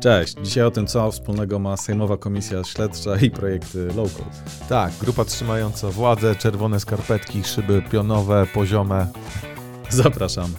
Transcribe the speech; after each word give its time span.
Cześć. 0.00 0.34
Dzisiaj 0.42 0.64
o 0.64 0.70
tym, 0.70 0.86
co 0.86 1.12
wspólnego 1.12 1.58
ma 1.58 1.76
Sejmowa 1.76 2.16
Komisja 2.16 2.64
Śledcza 2.64 3.16
i 3.16 3.30
projekty 3.30 3.86
Local. 3.86 4.26
Tak, 4.68 4.92
grupa 5.00 5.24
trzymająca 5.24 5.90
władzę, 5.90 6.34
czerwone 6.34 6.80
skarpetki, 6.80 7.44
szyby 7.44 7.82
pionowe, 7.90 8.46
poziome. 8.54 9.06
Zapraszamy. 9.90 10.54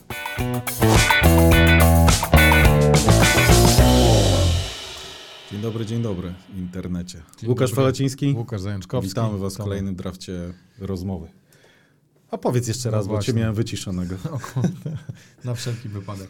Dzień 5.52 5.62
dobry, 5.62 5.86
dzień 5.86 6.02
dobry 6.02 6.34
w 6.54 6.58
internecie. 6.58 7.22
Dzień 7.38 7.50
Łukasz 7.50 7.70
dobry. 7.70 7.84
Faleciński. 7.84 8.34
Łukasz 8.38 8.62
Zajączkowski. 8.62 9.10
Witamy 9.10 9.38
Was 9.38 9.56
w 9.56 9.58
kolejnym 9.58 9.96
drafcie 9.96 10.54
rozmowy. 10.80 11.28
A 12.32 12.38
powiedz 12.38 12.68
jeszcze 12.68 12.92
No 12.92 12.98
raz, 12.98 13.08
bo 13.08 13.22
Cię 13.22 13.34
miałem 13.34 13.56
wyciszonego. 13.56 14.16
O 14.32 14.40
kurde, 14.40 14.98
na 15.44 15.54
wszelki 15.54 15.90
wypadek. 15.90 16.30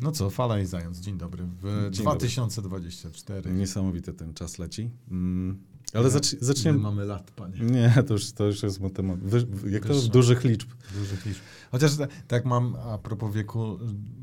No 0.00 0.12
co, 0.12 0.30
Fala 0.30 0.60
i 0.60 0.66
Zając, 0.66 0.98
dzień 1.00 1.18
dobry. 1.18 1.44
W 1.62 1.88
Dzień 1.90 2.02
2024. 2.02 3.52
Niesamowity 3.52 4.12
ten 4.12 4.34
czas 4.34 4.58
leci. 4.58 4.90
Mm, 5.10 5.58
ale 5.94 6.10
zacz, 6.10 6.36
zaczniemy... 6.40 6.78
mamy 6.78 7.04
lat, 7.04 7.30
panie? 7.30 7.60
Nie, 7.60 8.02
to 8.06 8.12
już, 8.14 8.32
to 8.32 8.44
już 8.46 8.62
jest 8.62 8.80
temat. 8.94 9.18
Wy, 9.18 9.70
jak 9.70 9.86
to 9.86 9.94
Wyższa. 9.94 10.08
dużych 10.12 10.44
liczb. 10.44 10.68
Dużych 10.98 11.26
liczb. 11.26 11.40
Chociaż 11.70 11.96
ta- 11.96 12.06
tak 12.28 12.44
mam, 12.44 12.76
a 12.76 12.98
propos 12.98 13.34
wieku, 13.34 13.78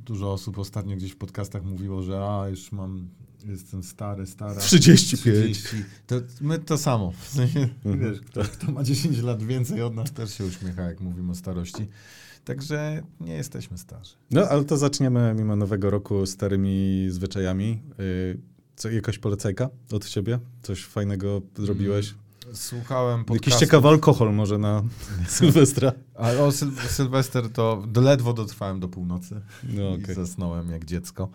dużo 0.05 0.33
osób 0.33 0.59
ostatnio 0.59 0.95
gdzieś 0.95 1.11
w 1.11 1.15
podcastach 1.17 1.63
mówiło, 1.63 2.03
że 2.03 2.25
a, 2.29 2.47
już 2.49 2.71
mam, 2.71 3.07
jestem 3.45 3.83
stary, 3.83 4.25
stara. 4.25 4.61
35. 4.61 5.57
30. 5.63 5.67
To 6.07 6.15
my 6.41 6.59
to 6.59 6.77
samo. 6.77 7.11
W 7.11 7.27
sensie, 7.29 7.69
Mhm. 7.85 7.99
wiesz, 7.99 8.21
kto, 8.21 8.41
kto 8.43 8.71
ma 8.71 8.83
10 8.83 9.21
lat 9.21 9.43
więcej 9.43 9.81
od 9.81 9.95
nas 9.95 10.11
też 10.11 10.33
się 10.37 10.45
uśmiecha, 10.45 10.81
jak 10.81 11.01
mówimy 11.01 11.31
o 11.31 11.35
starości. 11.35 11.87
Także 12.45 13.03
nie 13.19 13.33
jesteśmy 13.33 13.77
starzy. 13.77 14.15
No, 14.31 14.41
ale 14.49 14.63
to 14.63 14.77
zaczniemy 14.77 15.33
mimo 15.37 15.55
nowego 15.55 15.89
roku 15.89 16.25
starymi 16.25 17.05
zwyczajami. 17.09 17.81
Yy, 17.99 18.37
co, 18.75 18.89
jakaś 18.89 19.17
polecajka 19.19 19.69
od 19.91 20.05
ciebie? 20.05 20.39
Coś 20.61 20.85
fajnego 20.85 21.41
zrobiłeś? 21.57 22.15
Słuchałem 22.53 23.19
Jakiś 23.19 23.27
podcastu. 23.27 23.59
ciekawy 23.59 23.87
alkohol 23.87 24.33
może 24.33 24.57
na 24.57 24.83
Sylwestra? 25.27 25.91
A 26.15 26.31
o 26.31 26.51
Syl 26.51 26.71
Sylwester 26.89 27.49
to 27.49 27.83
ledwo 27.95 28.33
dotrwałem 28.33 28.79
do 28.79 28.87
północy 28.89 29.41
No, 29.63 29.81
i 29.97 30.03
okej. 30.03 30.15
zasnąłem 30.15 30.69
jak 30.71 30.85
dziecko. 30.85 31.29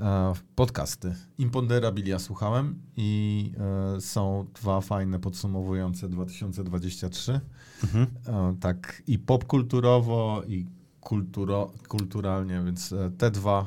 E, 0.00 0.32
podcasty. 0.54 1.14
Imponderabilia 1.38 2.18
słuchałem 2.18 2.82
i 2.96 3.52
e, 3.96 4.00
są 4.00 4.46
dwa 4.60 4.80
fajne 4.80 5.18
podsumowujące 5.18 6.08
2023. 6.08 7.40
Mhm. 7.84 8.06
E, 8.26 8.56
tak 8.60 9.02
i 9.06 9.18
popkulturowo 9.18 10.42
i 10.48 10.66
kulturo, 11.00 11.70
kulturalnie, 11.88 12.62
więc 12.64 12.94
te 13.18 13.30
dwa 13.30 13.66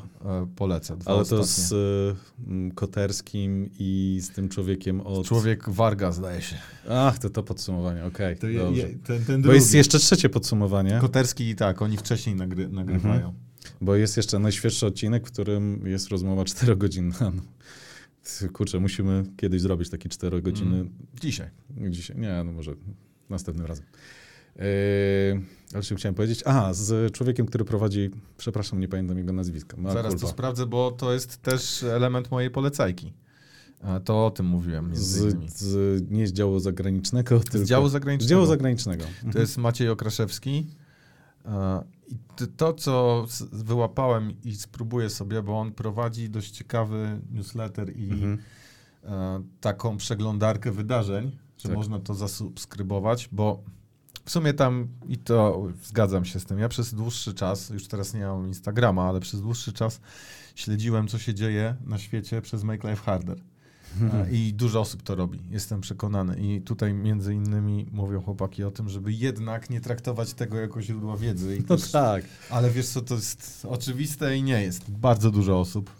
polecę. 0.55 0.97
Dwa 0.97 1.11
Ale 1.11 1.25
to 1.25 1.39
ostatnie. 1.39 1.45
z 1.45 1.71
y, 1.71 2.15
m, 2.47 2.71
Koterskim 2.71 3.69
i 3.79 4.19
z 4.21 4.29
tym 4.29 4.49
człowiekiem 4.49 5.01
od... 5.01 5.27
Człowiek 5.27 5.69
Warga 5.69 6.11
zdaje 6.11 6.41
się. 6.41 6.55
Ach, 6.89 7.19
to 7.19 7.29
to 7.29 7.43
podsumowanie, 7.43 8.05
okej. 8.05 8.37
To 8.37 8.47
je, 8.47 8.59
dobrze. 8.59 8.81
je, 8.81 8.95
ten, 8.95 9.25
ten 9.25 9.41
Bo 9.41 9.53
jest 9.53 9.73
jeszcze 9.73 9.99
trzecie 9.99 10.29
podsumowanie, 10.29 10.97
Koterski 11.01 11.49
i 11.49 11.55
tak, 11.55 11.81
oni 11.81 11.97
wcześniej 11.97 12.35
nagry, 12.35 12.69
nagrywają. 12.69 13.15
Mhm. 13.15 13.33
Bo 13.81 13.95
jest 13.95 14.17
jeszcze 14.17 14.39
najświeższy 14.39 14.85
odcinek, 14.85 15.27
w 15.27 15.31
którym 15.31 15.87
jest 15.87 16.07
rozmowa 16.09 16.45
czterogodzinna. 16.45 17.15
No. 17.35 18.49
Kurczę, 18.53 18.79
musimy 18.79 19.23
kiedyś 19.37 19.61
zrobić 19.61 19.89
taki 19.89 20.09
czterogodzinny 20.09 20.75
Mm. 20.75 20.93
Dzisiaj. 21.21 21.49
Dzisiaj. 21.89 22.17
Nie, 22.17 22.43
no 22.45 22.51
może 22.51 22.75
następnym 23.29 23.65
razem. 23.67 23.85
Yy, 24.55 24.61
ale 25.73 25.83
czym 25.83 25.97
chciałem 25.97 26.15
powiedzieć? 26.15 26.43
Aha, 26.45 26.73
z 26.73 27.13
człowiekiem, 27.13 27.45
który 27.45 27.65
prowadzi, 27.65 28.09
przepraszam, 28.37 28.79
nie 28.79 28.87
pamiętam 28.87 29.17
jego 29.17 29.33
nazwiska. 29.33 29.77
Ma 29.77 29.93
Zaraz 29.93 30.15
to 30.21 30.27
sprawdzę, 30.27 30.65
bo 30.65 30.91
to 30.91 31.13
jest 31.13 31.41
też 31.41 31.83
element 31.83 32.31
mojej 32.31 32.49
polecajki. 32.51 33.13
A 33.81 33.99
To 33.99 34.25
o 34.25 34.31
tym 34.31 34.45
mówiłem 34.45 34.95
z, 34.95 35.35
z, 35.53 36.02
nie 36.11 36.27
z 36.27 36.33
działu 36.33 36.59
zagranicznego, 36.59 37.39
tylko 37.39 37.58
Z 37.65 37.69
działu 37.69 37.87
z 37.89 37.91
zagranicznego. 37.91 38.30
działu 38.30 38.45
zagranicznego. 38.45 39.03
Mhm. 39.03 39.33
To 39.33 39.39
jest 39.39 39.58
Maciej 39.58 39.89
Okraszewski. 39.89 40.67
I 42.08 42.16
to, 42.58 42.73
co 42.73 43.26
wyłapałem 43.52 44.33
i 44.43 44.55
spróbuję 44.55 45.10
sobie, 45.10 45.43
bo 45.43 45.60
on 45.60 45.71
prowadzi 45.71 46.30
dość 46.30 46.52
ciekawy 46.52 47.21
newsletter 47.32 47.98
i 47.98 48.11
Mhm. 48.11 48.38
e, 49.04 49.43
taką 49.61 49.98
przeglądarkę 49.98 50.71
wydarzeń, 50.71 51.38
że 51.58 51.70
Tak. 51.70 51.77
można 51.77 51.99
to 51.99 52.14
zasubskrybować, 52.14 53.30
bo 53.32 53.64
w 54.26 54.32
sumie 54.32 54.54
tam, 54.54 54.88
i 55.08 55.17
to 55.17 55.67
zgadzam 55.83 56.26
się 56.26 56.39
z 56.39 56.45
tym, 56.45 56.60
ja 56.60 56.70
przez 56.70 56.94
dłuższy 56.94 57.33
czas, 57.33 57.70
już 57.70 57.88
teraz 57.88 58.14
nie 58.14 58.26
mam 58.26 58.48
Instagrama, 58.48 59.04
ale 59.04 59.20
przez 59.20 59.42
dłuższy 59.42 59.73
czas 59.73 60.02
śledziłem, 60.55 61.08
co 61.08 61.20
się 61.20 61.33
dzieje 61.33 61.76
na 61.86 61.98
świecie 61.98 62.42
przez 62.42 62.64
Make 62.64 62.83
Life 62.83 62.95
Harder. 63.04 63.38
I 64.32 64.54
dużo 64.54 64.80
osób 64.80 65.04
to 65.04 65.16
robi, 65.16 65.39
jestem 65.52 65.82
przekonany. 65.82 66.36
I 66.39 66.61
tutaj 66.61 66.94
między 66.94 67.33
innymi 67.33 67.86
mówią 67.92 68.22
chłopaki 68.22 68.64
o 68.64 68.72
tym, 68.72 68.89
żeby 68.89 69.14
jednak 69.14 69.70
nie 69.70 69.82
traktować 69.82 70.33
tego 70.33 70.58
jako 70.58 70.82
źródła 70.82 71.17
wiedzy. 71.17 71.58
I 71.58 71.64
No 71.70 71.78
też, 71.78 71.92
tak. 71.92 72.26
Ale 72.50 72.72
wiesz 72.72 72.88
co, 72.88 73.02
to 73.02 73.16
jest 73.16 73.66
oczywiste 73.70 74.38
i 74.38 74.44
nie 74.44 74.61
jest. 74.61 74.92
Bardzo 74.92 75.32
dużo 75.32 75.60
osób 75.60 75.92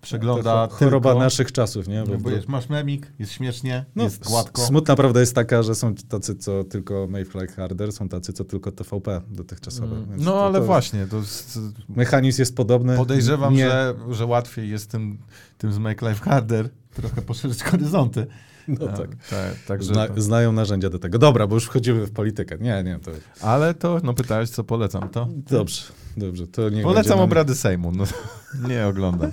przegląda 0.00 0.68
To 0.68 0.74
cho- 0.74 0.78
choroba 0.78 1.10
tylko, 1.10 1.24
naszych 1.24 1.52
czasów, 1.52 1.88
nie? 1.88 2.00
no, 2.00 2.06
Bo, 2.06 2.18
bo 2.18 2.30
jest, 2.30 2.48
masz 2.48 2.68
memik, 2.68 3.12
jest 3.18 3.32
śmiesznie, 3.32 3.84
no, 3.96 4.04
jest 4.04 4.24
gładko. 4.24 4.62
Smutna 4.66 4.96
prawda 4.96 5.20
jest 5.20 5.34
taka, 5.34 5.62
że 5.62 5.74
są 5.74 5.94
tacy, 5.94 6.36
co 6.36 6.64
tylko 6.64 7.06
Make 7.10 7.34
Like 7.34 7.52
Harder, 7.54 7.92
są 7.92 8.08
tacy, 8.08 8.32
co 8.32 8.44
tylko 8.44 8.72
TVP 8.72 9.20
dotychczasowe. 9.30 9.96
Mm, 9.96 10.08
No 10.16 10.30
to- 10.32 10.44
ale 10.46 10.58
to 10.60 10.64
właśnie, 10.66 11.06
to 11.06 11.16
jest, 11.16 11.58
Mechanizm 11.88 12.42
jest 12.42 12.56
podobny. 12.56 12.96
podejrzewam, 12.96 13.54
nie, 13.54 13.68
że, 13.70 13.94
że 14.10 14.26
łatwiej 14.26 14.70
jest 14.70 14.90
tym, 14.90 15.18
tym 15.58 15.72
z 15.72 15.78
Make 15.78 16.02
Life 16.02 16.24
Harder 16.24 16.70
trochę 16.94 17.22
poszerzyć 17.22 17.62
horyzonty. 17.62 18.26
No 18.80 18.86
tak. 18.88 19.10
tak, 19.30 19.54
także 19.66 19.94
Zna, 19.94 20.08
to- 20.08 20.20
znają 20.22 20.52
narzędzia 20.52 20.90
do 20.90 20.98
tego. 20.98 21.18
Dobra, 21.18 21.46
bo 21.46 21.54
już 21.54 21.64
wchodzimy 21.64 22.06
w 22.06 22.10
politykę. 22.12 22.58
Nie, 22.60 22.82
nie, 22.82 22.98
to 22.98 23.10
Ale 23.46 23.74
to, 23.74 24.00
no 24.04 24.14
pytałeś, 24.14 24.50
co 24.50 24.64
polecam, 24.64 25.08
to? 25.08 25.28
dobrze, 25.50 25.82
dobrze. 26.16 26.46
To 26.46 26.68
nie 26.68 26.82
Polecam 26.82 27.02
będziemy- 27.02 27.22
obrady 27.22 27.54
Sejmu, 27.54 27.92
no 27.92 28.04
nie 28.68 28.86
oglądam. 28.86 29.30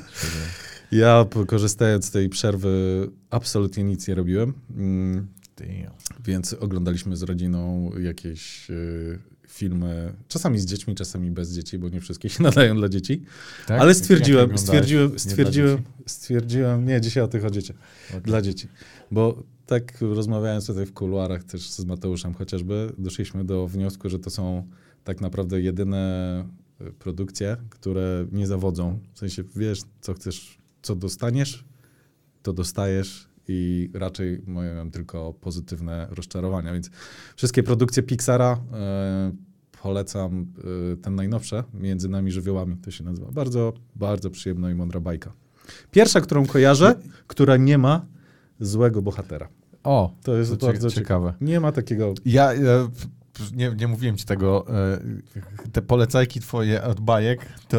Ja 0.91 1.25
korzystając 1.47 2.05
z 2.05 2.11
tej 2.11 2.29
przerwy 2.29 2.69
absolutnie 3.29 3.83
nic 3.83 4.07
nie 4.07 4.15
robiłem, 4.15 4.53
mm, 4.77 5.27
więc 6.25 6.53
oglądaliśmy 6.53 7.17
z 7.17 7.23
rodziną 7.23 7.91
jakieś 7.99 8.69
y, 8.69 9.19
filmy, 9.47 10.13
czasami 10.27 10.59
z 10.59 10.65
dziećmi, 10.65 10.95
czasami 10.95 11.31
bez 11.31 11.53
dzieci, 11.53 11.79
bo 11.79 11.89
nie 11.89 12.01
wszystkie 12.01 12.29
się 12.29 12.43
nadają 12.49 12.75
dla 12.75 12.89
dzieci. 12.89 13.23
Tak? 13.67 13.81
Ale 13.81 13.93
stwierdziłem, 13.93 14.45
oglądałeś? 14.45 14.67
stwierdziłem, 14.67 15.11
Nie 15.11 15.19
stwierdziłem, 15.19 15.81
stwierdziłem, 16.05 16.85
nie, 16.85 17.01
dzisiaj 17.01 17.23
o 17.23 17.27
tych 17.27 17.45
o 17.45 17.49
dzieciach, 17.49 17.75
Okej. 18.09 18.21
dla 18.21 18.41
dzieci. 18.41 18.67
Bo 19.11 19.43
tak 19.65 20.01
rozmawiając 20.01 20.67
tutaj 20.67 20.85
w 20.85 20.93
kuluarach 20.93 21.43
też 21.43 21.69
z 21.69 21.85
Mateuszem 21.85 22.33
chociażby, 22.33 22.93
doszliśmy 22.97 23.45
do 23.45 23.67
wniosku, 23.67 24.09
że 24.09 24.19
to 24.19 24.29
są 24.29 24.67
tak 25.03 25.21
naprawdę 25.21 25.61
jedyne 25.61 26.45
y, 26.81 26.91
produkcje, 26.91 27.57
które 27.69 28.27
nie 28.31 28.47
zawodzą. 28.47 28.99
W 29.13 29.19
sensie 29.19 29.43
wiesz, 29.55 29.79
co 30.01 30.13
chcesz, 30.13 30.57
co 30.81 30.95
dostaniesz, 30.95 31.65
to 32.43 32.53
dostajesz 32.53 33.27
i 33.47 33.89
raczej 33.93 34.41
mają 34.47 34.91
tylko 34.91 35.33
pozytywne 35.33 36.07
rozczarowania. 36.09 36.73
Więc 36.73 36.89
wszystkie 37.35 37.63
produkcje 37.63 38.03
Pixara 38.03 38.59
e, 38.73 39.31
polecam 39.81 40.45
e, 40.93 40.97
ten 40.97 41.15
najnowsze, 41.15 41.63
Między 41.73 42.09
nami 42.09 42.31
żywiołami 42.31 42.77
to 42.77 42.91
się 42.91 43.03
nazywa. 43.03 43.31
Bardzo, 43.31 43.73
bardzo 43.95 44.29
przyjemna 44.29 44.71
i 44.71 44.75
mądra 44.75 44.99
bajka. 44.99 45.33
Pierwsza, 45.91 46.21
którą 46.21 46.45
kojarzę, 46.45 46.95
która 47.27 47.57
nie 47.57 47.77
ma 47.77 48.05
złego 48.59 49.01
bohatera. 49.01 49.49
O, 49.83 50.15
To 50.23 50.37
jest 50.37 50.59
to 50.59 50.65
bardzo 50.65 50.89
ciekawe. 50.89 51.33
Nie 51.41 51.59
ma 51.59 51.71
takiego. 51.71 52.13
Ja 52.25 52.53
e, 52.53 52.57
nie, 53.53 53.75
nie 53.79 53.87
mówiłem 53.87 54.17
ci 54.17 54.25
tego. 54.25 54.65
Te 55.71 55.81
polecajki 55.81 56.39
twoje 56.39 56.83
od 56.83 56.99
bajek, 56.99 57.45
to 57.67 57.77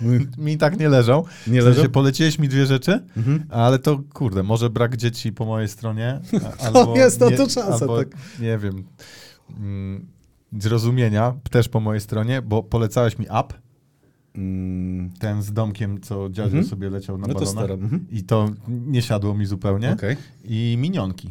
mi 0.38 0.58
tak 0.58 0.78
nie 0.78 0.88
leżą. 0.88 1.22
Nie 1.46 1.60
W 1.60 1.64
sensie 1.64 1.78
leżą. 1.80 1.90
poleciłeś 1.92 2.38
mi 2.38 2.48
dwie 2.48 2.66
rzeczy, 2.66 3.00
Mhm. 3.16 3.44
ale 3.50 3.78
to 3.78 4.00
kurde, 4.14 4.42
może 4.42 4.70
brak 4.70 4.96
dzieci 4.96 5.32
po 5.32 5.44
mojej 5.44 5.68
stronie. 5.68 6.20
Albo 6.64 6.96
jest 6.96 7.20
na 7.20 7.30
to 7.30 7.36
szansa, 7.36 7.64
albo, 7.80 7.98
tak. 7.98 8.08
Nie 8.40 8.58
wiem. 8.58 8.84
mm, 9.58 10.06
Zrozumienia 10.58 11.34
też 11.50 11.68
po 11.68 11.80
mojej 11.80 12.00
stronie, 12.00 12.42
bo 12.42 12.62
polecałeś 12.62 13.18
mi 13.18 13.26
app, 13.30 13.52
Mm, 14.36 15.10
ten 15.18 15.42
z 15.42 15.52
domkiem, 15.52 16.00
co 16.00 16.28
dziadzio 16.30 16.42
Mhm. 16.58 16.64
sobie 16.64 16.90
leciał 16.90 17.18
na 17.18 17.26
no 17.26 17.34
to 17.34 17.40
balonach. 17.40 17.64
stara. 17.64 17.74
Mhm. 17.74 18.06
I 18.10 18.22
to 18.22 18.50
nie 18.68 19.02
siadło 19.02 19.34
mi 19.34 19.46
zupełnie. 19.46 19.92
Okej. 19.92 20.16
I 20.44 20.76
minionki. 20.80 21.30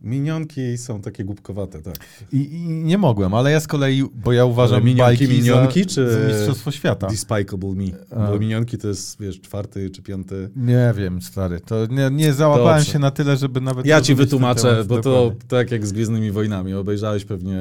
Minionki 0.00 0.78
są 0.78 1.00
takie 1.00 1.24
głupkowate, 1.24 1.82
tak. 1.82 1.94
I, 2.32 2.36
I 2.54 2.68
nie 2.68 2.98
mogłem, 2.98 3.34
ale 3.34 3.50
ja 3.50 3.60
z 3.60 3.66
kolei, 3.66 4.02
bo 4.14 4.32
ja 4.32 4.44
uważam 4.44 4.76
Ale 4.76 4.84
minionki, 4.84 5.18
bajki 5.26 5.34
minionki, 5.38 5.80
za, 5.82 5.86
czy- 5.88 6.12
za 6.12 6.28
Mistrzostwo 6.28 6.70
Świata. 6.70 7.06
Despicable 7.06 7.74
Me. 7.74 7.84
A. 8.10 8.30
Bo 8.30 8.38
minionki 8.38 8.78
to 8.78 8.88
jest, 8.88 9.20
wiesz, 9.20 9.40
czwarty 9.40 9.90
czy 9.90 10.02
piąty. 10.02 10.50
Nie 10.56 10.94
wiem, 10.96 11.22
stary. 11.22 11.60
To 11.60 11.86
nie, 11.86 12.10
nie 12.12 12.32
załapałem 12.32 12.76
Dobrze. 12.78 12.92
się 12.92 12.98
na 12.98 13.10
tyle, 13.10 13.36
żeby 13.36 13.60
nawet... 13.60 13.86
Ja 13.86 14.00
ci 14.00 14.14
wytłumaczę, 14.14 14.84
bo 14.88 14.94
to 14.96 15.02
dokładnie. 15.12 15.40
tak 15.48 15.70
jak 15.70 15.86
z 15.86 15.92
Gwiezdnymi 15.92 16.30
Wojnami. 16.30 16.74
Obejrzałeś 16.74 17.24
pewnie 17.24 17.58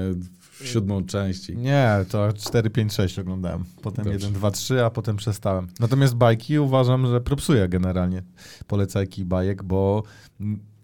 siódmą 0.63 1.05
część. 1.05 1.49
i- 1.49 1.57
Nie, 1.57 1.89
to 2.09 2.33
4, 2.33 2.69
5, 2.69 2.93
6 2.93 3.19
oglądałem. 3.19 3.63
Potem 3.81 4.05
Dobrze. 4.05 4.19
1, 4.19 4.33
2, 4.33 4.51
3, 4.51 4.83
a 4.83 4.89
potem 4.89 5.15
przestałem. 5.15 5.67
Natomiast 5.79 6.15
bajki 6.15 6.59
uważam, 6.59 7.07
że 7.07 7.21
propsuję 7.21 7.69
generalnie 7.69 8.23
polecajki 8.67 9.25
bajek, 9.25 9.63
bo 9.63 10.03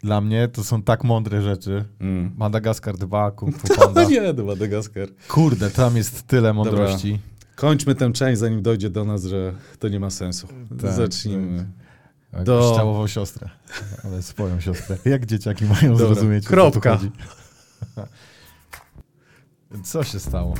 dla 0.03 0.21
mnie 0.21 0.47
to 0.47 0.63
są 0.63 0.83
tak 0.83 1.03
mądre 1.03 1.41
rzeczy. 1.41 1.85
Mm. 1.99 2.31
Madagaskar 2.37 2.97
2, 2.97 3.31
Kung 3.31 3.57
Fu 3.57 3.67
Panda. 3.79 4.03
Nie, 4.03 4.33
to 4.33 4.43
Madagaskar. 4.45 5.07
Kurde, 5.27 5.71
tam 5.71 5.97
jest 5.97 6.27
tyle 6.27 6.53
mądrości. 6.53 7.19
Kończmy 7.55 7.95
tę 7.95 8.11
część, 8.13 8.39
zanim 8.39 8.61
dojdzie 8.61 8.89
do 8.89 9.05
nas, 9.05 9.23
że 9.23 9.53
to 9.79 9.87
nie 9.87 9.99
ma 9.99 10.09
sensu. 10.09 10.47
Tak, 10.81 10.91
Zacznijmy. 10.93 11.65
Jak 12.33 12.43
Do- 12.43 13.05
siostrę, 13.07 13.49
ale 14.03 14.21
swoją 14.21 14.59
siostrę. 14.61 14.97
Jak 15.05 15.25
dzieciaki 15.25 15.65
mają 15.65 15.91
Dobra, 15.97 16.07
zrozumieć, 16.07 16.43
co 16.43 16.49
kropka. 16.49 16.97
chodzi? 16.97 17.11
Co 19.83 20.03
się 20.03 20.19
stało? 20.19 20.53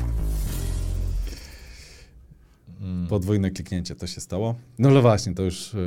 Mm. 2.81 3.07
Podwójne 3.07 3.51
kliknięcie 3.51 3.95
to 3.95 4.07
się 4.07 4.21
stało. 4.21 4.55
No 4.79 4.89
ale 4.89 5.01
właśnie, 5.01 5.33
to 5.33 5.43
już 5.43 5.75
e, 5.75 5.77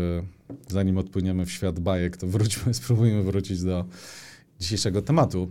zanim 0.68 0.98
odpłyniemy 0.98 1.46
w 1.46 1.50
świat 1.52 1.80
bajek, 1.80 2.16
to 2.16 2.26
wróćmy, 2.26 2.74
spróbujmy 2.80 3.22
wrócić 3.22 3.62
do 3.62 3.84
dzisiejszego 4.60 5.02
tematu. 5.02 5.50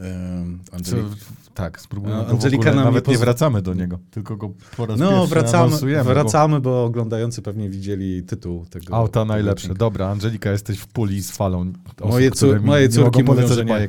E, 0.00 0.44
Co, 0.70 0.76
Angelik- 0.96 1.14
tak, 1.54 1.80
spróbujmy 1.80 2.16
go 2.16 2.28
Angelika 2.28 2.74
nawet 2.74 3.08
nie 3.08 3.18
wracamy 3.18 3.62
do 3.62 3.74
niego, 3.74 3.98
tylko 4.10 4.36
go 4.36 4.52
po 4.76 4.86
raz 4.86 4.98
No, 4.98 5.10
pierwszy 5.10 5.28
wracamy, 5.28 6.04
wracamy, 6.04 6.60
bo 6.60 6.84
oglądający 6.84 7.42
pewnie 7.42 7.70
widzieli 7.70 8.22
tytuł 8.22 8.66
tego. 8.66 8.94
Auta 8.94 9.24
najlepsze. 9.24 9.74
Dobra, 9.74 10.08
Angelika, 10.08 10.50
jesteś 10.50 10.78
w 10.78 10.86
puli 10.86 11.22
z 11.22 11.30
falą 11.30 11.72
osób, 12.00 12.10
Moje 12.10 12.30
cór- 12.30 12.62
moje 12.62 12.88
córki 12.88 13.24
mówią, 13.24 13.48
że 13.48 13.64
nie. 13.64 13.88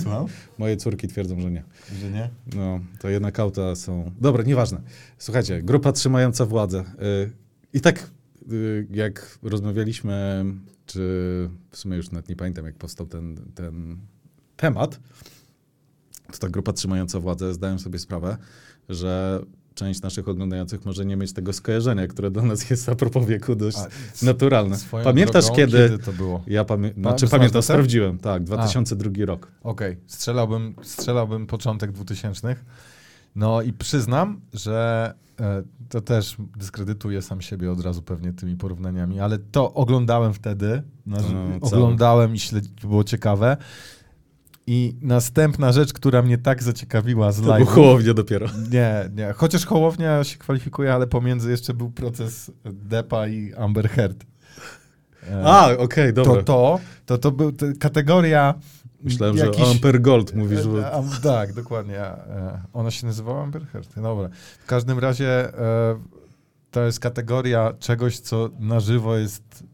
Moje 0.58 0.76
córki 0.76 1.08
twierdzą, 1.08 1.40
że 1.40 1.50
nie. 1.50 1.64
Że 2.00 2.10
nie? 2.10 2.30
No, 2.56 2.80
to 3.00 3.08
jednak 3.08 3.40
auta 3.40 3.76
są. 3.76 4.10
Dobra, 4.20 4.42
nieważne. 4.42 4.80
Słuchajcie, 5.18 5.62
grupa 5.62 5.92
trzymająca 5.92 6.46
władzę. 6.46 6.84
Y, 7.02 7.30
I 7.72 7.80
tak, 7.80 8.10
jak 8.90 9.38
rozmawialiśmy, 9.42 10.44
czy 10.86 11.00
w 11.70 11.76
sumie 11.76 11.96
już 11.96 12.10
nawet 12.10 12.28
nie 12.28 12.36
pamiętam, 12.36 12.64
jak 12.64 12.74
powstał 12.74 13.06
ten, 13.06 13.36
ten 13.54 13.96
temat, 14.56 15.00
to 16.32 16.38
ta 16.38 16.48
grupa 16.48 16.72
trzymająca 16.72 17.20
władzę 17.20 17.54
zdają 17.54 17.78
sobie 17.78 17.98
sprawę, 17.98 18.36
że 18.88 19.42
część 19.74 20.02
naszych 20.02 20.28
oglądających 20.28 20.84
może 20.84 21.04
nie 21.04 21.16
mieć 21.16 21.32
tego 21.32 21.52
skojarzenia, 21.52 22.06
które 22.06 22.30
dla 22.30 22.42
nas 22.42 22.70
jest 22.70 22.88
a 22.88 22.94
propos 22.94 23.26
wieku 23.26 23.54
dość 23.54 23.78
A, 23.78 23.88
naturalne. 24.24 24.76
Pamiętasz 25.04 25.44
drogą, 25.44 25.56
kiedy? 25.56 25.98
to 25.98 26.12
było? 26.12 26.42
Ja 26.46 26.64
pamię... 26.64 26.90
Pa- 26.90 27.00
znaczy, 27.00 27.28
pamiętam, 27.28 27.62
sprawdziłem, 27.62 28.18
tak, 28.18 28.44
2002 28.44 29.10
rok. 29.26 29.52
Okej, 29.62 29.96
strzelałbym, 30.06 30.74
strzelałbym 30.82 31.46
początek 31.46 31.92
2000. 31.92 32.56
No 33.36 33.62
i 33.62 33.72
przyznam, 33.72 34.40
że 34.52 35.14
to 35.88 36.00
też 36.00 36.36
dyskredytuję 36.56 37.22
sam 37.22 37.40
siebie 37.40 37.72
od 37.72 37.80
razu 37.80 38.02
pewnie 38.02 38.32
tymi 38.32 38.56
porównaniami, 38.56 39.20
ale 39.20 39.38
to 39.38 39.74
oglądałem 39.74 40.32
wtedy, 40.34 40.82
na, 41.06 41.16
No, 41.16 41.22
całe. 41.68 41.82
oglądałem 41.82 42.34
i 42.34 42.38
śledzi, 42.38 42.68
to 42.68 42.88
było 42.88 43.04
ciekawe. 43.04 43.56
I 44.66 44.96
następna 45.02 45.72
rzecz, 45.72 45.92
która 45.92 46.22
mnie 46.22 46.38
tak 46.38 46.62
zaciekawiła 46.62 47.32
z 47.32 47.42
live. 47.42 47.68
Hołownia 47.68 48.14
dopiero. 48.14 48.46
Nie, 48.70 49.10
nie. 49.14 49.32
Chociaż 49.32 49.66
Hołownia 49.66 50.24
się 50.24 50.38
kwalifikuje, 50.38 50.94
ale 50.94 51.06
pomiędzy 51.06 51.50
jeszcze 51.50 51.74
był 51.74 51.90
proces 51.90 52.50
Depa 52.64 53.28
i 53.28 53.54
Amber 53.54 53.88
Heard. 53.90 54.24
E, 55.30 55.44
A, 55.44 55.76
okej, 55.78 56.12
dobra. 56.12 56.34
to 56.34 56.42
to, 56.42 56.80
to 57.06 57.18
to 57.18 57.30
był 57.30 57.52
kategoria 57.80 58.54
Myślałem, 59.02 59.36
jakiś- 59.36 59.64
że 59.64 59.70
Amper 59.70 60.00
Gold 60.00 60.34
mówisz, 60.34 60.60
że... 60.62 60.70
E, 60.70 60.90
a, 60.92 61.02
tak, 61.22 61.52
dokładnie. 61.52 61.98
E, 62.00 62.62
Ona 62.72 62.90
się 62.90 63.06
nazywała 63.06 63.42
Amber 63.42 63.66
Heard. 63.66 63.94
Dobra. 63.96 64.28
W 64.62 64.66
każdym 64.66 64.98
razie 64.98 65.58
e, 65.58 65.98
to 66.70 66.82
jest 66.84 67.00
kategoria 67.00 67.72
czegoś, 67.78 68.18
co 68.18 68.50
na 68.58 68.80
żywo 68.80 69.16
jest 69.16 69.64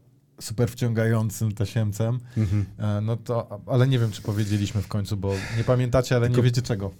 super 0.41 0.69
wciągającym 0.69 1.51
tasiemcem. 1.51 2.19
Mhm. 2.37 2.65
No 3.05 3.17
to, 3.17 3.61
ale 3.65 3.87
nie 3.87 3.99
wiem, 3.99 4.11
czy 4.11 4.21
powiedzieliśmy 4.21 4.81
w 4.81 4.87
końcu, 4.87 5.17
bo 5.17 5.33
nie 5.57 5.63
pamiętacie, 5.63 6.15
ale 6.15 6.29
nie 6.29 6.35
Tylko- 6.35 6.45
wiecie 6.45 6.61
czego. 6.61 6.91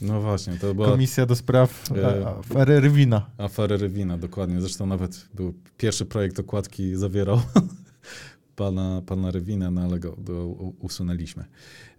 No 0.00 0.20
właśnie, 0.20 0.56
to 0.56 0.74
była 0.74 0.88
Komisja 0.88 1.26
do 1.26 1.36
spraw 1.36 1.90
E, 1.96 2.26
afery 2.28 2.80
Rywina. 2.80 3.26
afera 3.38 3.76
Rywina, 3.76 4.18
dokładnie. 4.18 4.60
Zresztą 4.60 4.86
nawet 4.86 5.28
był 5.34 5.54
pierwszy 5.78 6.04
projekt 6.06 6.38
okładki 6.40 6.96
zawierał 6.96 7.40
pana, 8.56 9.02
pana 9.06 9.30
Rywina, 9.30 9.70
no 9.70 9.80
ale 9.80 10.00
go, 10.00 10.16
go 10.18 10.46
usunęliśmy. 10.80 11.44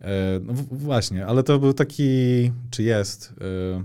E, 0.01 0.39
no 0.43 0.53
właśnie, 0.71 1.25
ale 1.25 1.43
to 1.43 1.59
był 1.59 1.73
taki, 1.73 2.03
czy 2.69 2.83
jest, 2.83 3.33
e, 3.41 3.83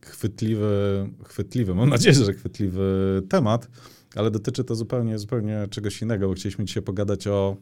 chwytliwy, 0.00 1.08
chwytliwy, 1.24 1.74
mam 1.74 1.88
nadzieję, 1.88 2.14
że 2.14 2.32
chwytliwy 2.32 3.22
temat, 3.28 3.68
ale 4.14 4.30
dotyczy 4.30 4.64
to 4.64 4.74
zupełnie, 4.74 5.18
zupełnie 5.18 5.66
czegoś 5.70 6.02
innego, 6.02 6.28
bo 6.28 6.34
chcieliśmy 6.34 6.64
dzisiaj 6.64 6.82
pogadać 6.82 7.26
o, 7.26 7.56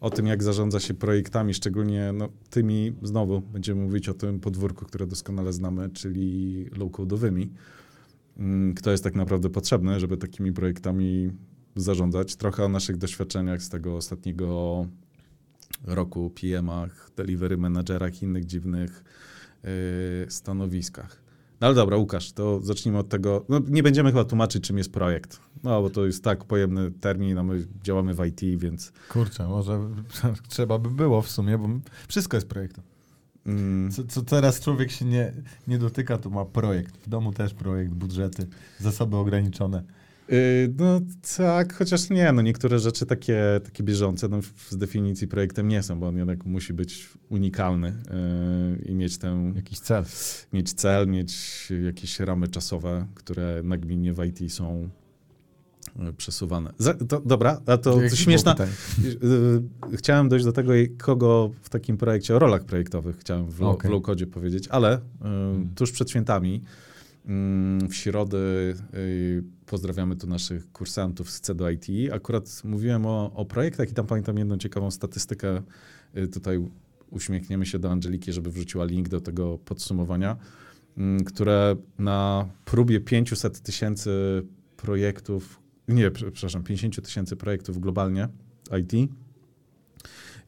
o 0.00 0.10
tym, 0.10 0.26
jak 0.26 0.42
zarządza 0.42 0.80
się 0.80 0.94
projektami, 0.94 1.54
szczególnie 1.54 2.12
no, 2.14 2.28
tymi, 2.50 2.92
znowu 3.02 3.40
będziemy 3.40 3.82
mówić 3.82 4.08
o 4.08 4.14
tym 4.14 4.40
podwórku, 4.40 4.84
które 4.84 5.06
doskonale 5.06 5.52
znamy, 5.52 5.90
czyli 5.90 6.64
low-codowymi. 6.70 7.48
Mm, 8.38 8.74
Kto 8.74 8.90
jest 8.90 9.04
tak 9.04 9.14
naprawdę 9.14 9.50
potrzebny, 9.50 10.00
żeby 10.00 10.16
takimi 10.16 10.52
projektami 10.52 11.30
zarządzać. 11.76 12.36
Trochę 12.36 12.64
o 12.64 12.68
naszych 12.68 12.96
doświadczeniach 12.96 13.62
z 13.62 13.68
tego 13.68 13.96
ostatniego 13.96 14.86
roku, 15.84 16.30
PM-ach, 16.30 17.10
delivery 17.16 17.56
managerach 17.56 18.22
i 18.22 18.24
innych 18.24 18.46
dziwnych 18.46 19.04
yy, 19.64 19.70
stanowiskach. 20.30 21.22
No 21.60 21.66
ale 21.66 21.74
dobra, 21.76 21.96
Łukasz, 21.96 22.32
to 22.32 22.60
zacznijmy 22.60 22.98
od 22.98 23.08
tego. 23.08 23.44
No, 23.48 23.60
nie 23.68 23.82
będziemy 23.82 24.10
chyba 24.10 24.24
tłumaczyć, 24.24 24.64
czym 24.64 24.78
jest 24.78 24.92
projekt. 24.92 25.40
No, 25.62 25.82
bo 25.82 25.90
to 25.90 26.06
jest 26.06 26.24
tak 26.24 26.44
pojemny 26.44 26.90
termin, 26.90 27.38
a 27.38 27.42
my 27.42 27.66
działamy 27.82 28.14
w 28.14 28.26
IT, 28.26 28.40
więc 28.60 28.92
Kurczę, 29.08 29.48
może 29.48 29.80
trzeba 30.48 30.78
by 30.78 30.90
było 30.90 31.22
w 31.22 31.30
sumie, 31.30 31.58
bo 31.58 31.68
wszystko 32.08 32.36
jest 32.36 32.48
projektem. 32.48 32.84
mm, 33.46 33.92
Co, 33.92 34.04
co 34.04 34.22
teraz 34.22 34.60
człowiek 34.60 34.90
się 34.90 35.04
nie, 35.04 35.32
nie 35.68 35.78
dotyka, 35.78 36.18
to 36.18 36.30
ma 36.30 36.44
projekt. 36.44 36.96
W 36.96 37.08
domu 37.08 37.32
też 37.32 37.54
projekt, 37.54 37.92
budżety, 37.92 38.46
zasoby 38.78 39.16
ograniczone. 39.16 39.82
Yy, 40.28 40.74
No 40.78 41.00
tak, 41.36 41.74
chociaż 41.74 42.10
nie, 42.10 42.32
no 42.32 42.42
niektóre 42.42 42.78
rzeczy 42.78 43.06
takie, 43.06 43.60
takie 43.64 43.82
bieżące 43.82 44.28
no, 44.28 44.40
z 44.68 44.76
definicji 44.76 45.28
projektem 45.28 45.68
nie 45.68 45.82
są, 45.82 46.00
bo 46.00 46.08
on 46.08 46.16
jednak 46.16 46.44
musi 46.44 46.72
być 46.72 47.08
unikalny 47.28 47.92
yy, 48.78 48.84
i 48.84 48.94
mieć 48.94 49.18
tę, 49.18 49.52
Jakiś 49.56 49.80
cel. 49.80 50.04
mieć 50.52 50.72
cel, 50.72 51.08
mieć 51.08 51.68
jakieś 51.84 52.20
ramy 52.20 52.48
czasowe, 52.48 53.06
które 53.14 53.60
nagminnie 53.64 54.12
w 54.12 54.24
IT 54.24 54.52
są 54.52 54.88
yy, 55.98 56.12
przesuwane. 56.12 56.72
Za, 56.78 56.94
to, 56.94 57.20
dobra, 57.20 57.60
a 57.66 57.76
to, 57.76 57.94
to 58.10 58.16
śmieszna? 58.16 58.56
Yy, 59.04 59.96
Chciałem 59.96 60.28
dojść 60.28 60.44
do 60.44 60.52
tego, 60.52 60.72
kogo 60.98 61.50
w 61.62 61.68
takim 61.68 61.96
projekcie, 61.96 62.36
o 62.36 62.38
rolach 62.38 62.64
projektowych 62.64 63.18
chciałem 63.18 63.46
w, 63.50 63.62
Okej. 63.62 63.90
w 63.90 63.92
low-codzie 63.92 64.26
powiedzieć, 64.26 64.68
ale 64.68 65.00
yy, 65.20 65.28
tuż 65.74 65.92
przed 65.92 66.10
świętami, 66.10 66.62
w 67.88 67.94
środę 67.94 68.38
yy, 68.92 69.44
pozdrawiamy 69.66 70.16
tu 70.16 70.26
naszych 70.26 70.72
kursantów 70.72 71.30
z 71.30 71.40
CEDO 71.40 71.70
IT. 71.70 71.86
Akurat 72.12 72.62
mówiłem 72.64 73.06
o, 73.06 73.32
o 73.34 73.44
projektach 73.44 73.90
i 73.90 73.94
tam 73.94 74.06
pamiętam 74.06 74.38
jedną 74.38 74.58
ciekawą 74.58 74.90
statystykę. 74.90 75.62
Yy, 76.14 76.28
tutaj 76.28 76.58
uśmiechniemy 77.10 77.66
się 77.66 77.78
do 77.78 77.90
Angeliki, 77.90 78.32
żeby 78.32 78.50
wrzuciła 78.50 78.84
link 78.84 79.08
do 79.08 79.20
tego 79.20 79.58
podsumowania, 79.58 80.36
yy, 80.96 81.24
które 81.24 81.76
na 81.98 82.48
próbie 82.64 83.00
500 83.00 83.60
tysięcy 83.60 84.10
projektów, 84.76 85.60
nie, 85.88 86.10
prze- 86.10 86.30
przepraszam, 86.30 86.62
50 86.62 87.02
tysięcy 87.02 87.36
projektów 87.36 87.80
globalnie 87.80 88.28
IT, 88.80 89.10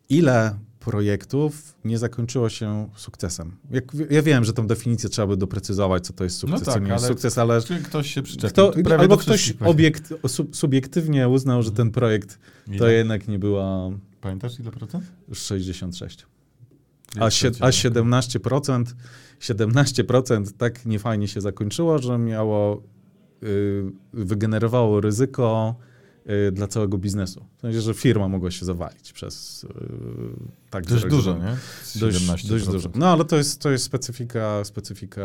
ile 0.08 0.58
projektów 0.84 1.74
nie 1.84 1.98
zakończyło 1.98 2.48
się 2.48 2.88
sukcesem? 2.96 3.56
Jak, 3.70 3.84
ja 4.10 4.22
wiem, 4.22 4.44
że 4.44 4.52
tą 4.52 4.66
definicję 4.66 5.08
trzeba 5.08 5.28
by 5.28 5.36
doprecyzować, 5.36 6.06
co 6.06 6.12
to 6.12 6.24
jest 6.24 6.36
sukces, 6.36 6.60
No 6.60 6.66
co 6.66 6.72
tak, 6.72 6.82
nie 6.84 6.92
jest 6.92 7.06
sukces, 7.06 7.38
ale 7.38 7.62
Czy 7.62 7.78
ktoś 7.82 8.14
się 8.14 8.22
przyczepił? 8.22 8.50
kto, 8.84 8.98
albo 8.98 9.16
ktoś 9.16 9.54
obiekt, 9.60 10.14
sub, 10.28 10.56
subiektywnie 10.56 11.28
uznał, 11.28 11.62
że 11.62 11.70
ten 11.70 11.90
projekt 11.90 12.38
Ile? 12.68 12.78
to 12.78 12.88
jednak 12.88 13.28
nie 13.28 13.38
była 13.38 13.90
Pamiętasz 14.20 14.60
ile 14.60 14.70
procent? 14.70 15.04
66. 15.32 16.26
A, 17.20 17.30
sie, 17.30 17.50
a 17.60 17.68
17%, 17.68 18.84
17% 19.40 20.44
tak 20.58 20.86
niefajnie 20.86 21.28
się 21.28 21.40
zakończyło, 21.40 21.98
że 21.98 22.18
miało, 22.18 22.82
y, 23.42 23.84
wygenerowało 24.12 25.00
ryzyko 25.00 25.74
dla 26.52 26.66
całego 26.66 26.98
biznesu. 26.98 27.44
W 27.56 27.60
sensie, 27.60 27.80
że 27.80 27.94
firma 27.94 28.28
mogła 28.28 28.50
się 28.50 28.64
zawalić 28.64 29.12
przez 29.12 29.64
y, 29.64 29.68
tak 30.70 30.86
Dość 30.86 31.04
dużo, 31.04 31.38
nie? 31.38 31.56
Dość, 32.00 32.18
17%. 32.18 32.48
dość 32.48 32.66
dużo. 32.66 32.90
No 32.94 33.12
ale 33.12 33.24
to 33.24 33.36
jest, 33.36 33.60
to 33.60 33.70
jest 33.70 33.84
specyfika, 33.84 34.64
specyfika 34.64 35.22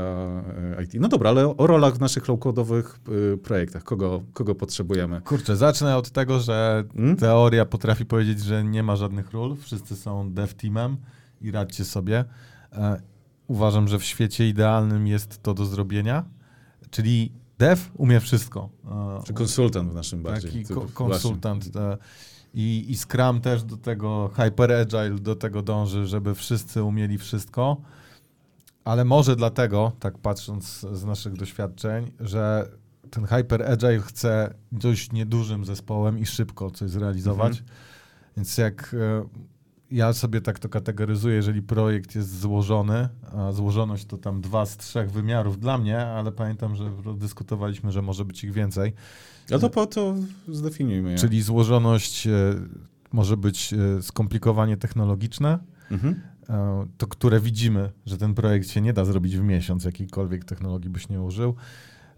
e, 0.77 0.83
IT. 0.83 0.93
No 0.99 1.07
dobra, 1.07 1.29
ale 1.29 1.57
o 1.57 1.67
rolach 1.67 1.95
w 1.95 1.99
naszych 1.99 2.23
low-codowych 2.27 2.99
y, 3.33 3.37
projektach. 3.37 3.83
Kogo, 3.83 4.23
kogo 4.33 4.55
potrzebujemy? 4.55 5.21
Kurczę, 5.21 5.55
zacznę 5.57 5.97
od 5.97 6.09
tego, 6.09 6.39
że 6.39 6.83
Hmm? 6.95 7.15
teoria 7.17 7.65
potrafi 7.65 8.05
powiedzieć, 8.05 8.39
że 8.43 8.63
nie 8.63 8.83
ma 8.83 8.95
żadnych 8.95 9.31
ról, 9.31 9.57
wszyscy 9.57 9.95
są 9.95 10.33
dev 10.33 10.53
teamem 10.53 10.97
i 11.41 11.51
radźcie 11.51 11.85
sobie. 11.85 12.25
E, 12.73 13.01
uważam, 13.47 13.87
że 13.87 13.99
w 13.99 14.03
świecie 14.03 14.49
idealnym 14.49 15.07
jest 15.07 15.43
to 15.43 15.53
do 15.53 15.65
zrobienia, 15.65 16.25
czyli 16.91 17.31
dev 17.59 17.81
umie 17.97 18.19
wszystko. 18.19 18.69
Czy 19.25 19.33
konsultant 19.33 19.91
w 19.91 19.95
naszym 19.95 20.23
bardziej. 20.23 20.51
Taki 20.51 20.73
ko- 20.73 20.87
konsultant. 20.93 21.75
e, 21.75 21.97
I, 22.53 22.85
I 22.89 22.97
Scrum 22.97 23.41
też 23.41 23.63
do 23.63 23.77
tego, 23.77 24.31
Hyper 24.35 24.71
Agile 24.71 25.19
do 25.19 25.35
tego 25.35 25.61
dąży, 25.61 26.07
żeby 26.07 26.35
wszyscy 26.35 26.83
umieli 26.83 27.17
wszystko. 27.17 27.77
Ale 28.83 29.05
może 29.05 29.35
dlatego, 29.35 29.91
tak 29.99 30.17
patrząc 30.17 30.79
z 30.79 31.05
naszych 31.05 31.33
doświadczeń, 31.33 32.11
że 32.19 32.69
ten 33.09 33.25
Hyper 33.25 33.71
Agile 33.71 33.99
chce 33.99 34.53
dość 34.71 35.11
niedużym 35.11 35.65
zespołem 35.65 36.19
i 36.19 36.25
szybko 36.25 36.71
coś 36.71 36.89
zrealizować. 36.89 37.59
Mhm. 37.59 37.69
Więc 38.37 38.57
jak 38.57 38.95
e, 38.99 39.25
ja 39.91 40.13
sobie 40.13 40.41
tak 40.41 40.59
to 40.59 40.69
kategoryzuję, 40.69 41.35
jeżeli 41.35 41.61
projekt 41.61 42.15
jest 42.15 42.39
złożony, 42.39 43.09
a 43.37 43.51
złożoność 43.51 44.05
to 44.05 44.17
tam 44.17 44.41
dwa 44.41 44.65
z 44.65 44.77
trzech 44.77 45.11
wymiarów 45.11 45.59
dla 45.59 45.77
mnie, 45.77 46.05
ale 46.05 46.31
pamiętam, 46.31 46.75
że 46.75 46.91
dyskutowaliśmy, 47.17 47.91
że 47.91 48.01
może 48.01 48.25
być 48.25 48.43
ich 48.43 48.53
więcej. 48.53 48.93
A 49.55 49.59
to 49.59 49.69
po 49.69 49.85
to 49.85 50.15
zdefiniujmy 50.47 51.11
je. 51.11 51.17
Czyli 51.17 51.41
złożoność 51.41 52.27
e, 52.27 52.31
może 53.11 53.37
być 53.37 53.73
e, 53.73 54.01
skomplikowanie 54.01 54.77
technologiczne, 54.77 55.59
Mhm. 55.91 56.21
e, 56.49 56.85
to 56.97 57.07
które 57.07 57.39
widzimy, 57.39 57.91
że 58.05 58.17
ten 58.17 58.33
projekt 58.33 58.69
się 58.69 58.81
nie 58.81 58.93
da 58.93 59.05
zrobić 59.05 59.37
w 59.37 59.43
miesiąc, 59.43 59.83
jakiejkolwiek 59.85 60.45
technologii 60.45 60.89
byś 60.89 61.09
nie 61.09 61.21
użył. 61.21 61.55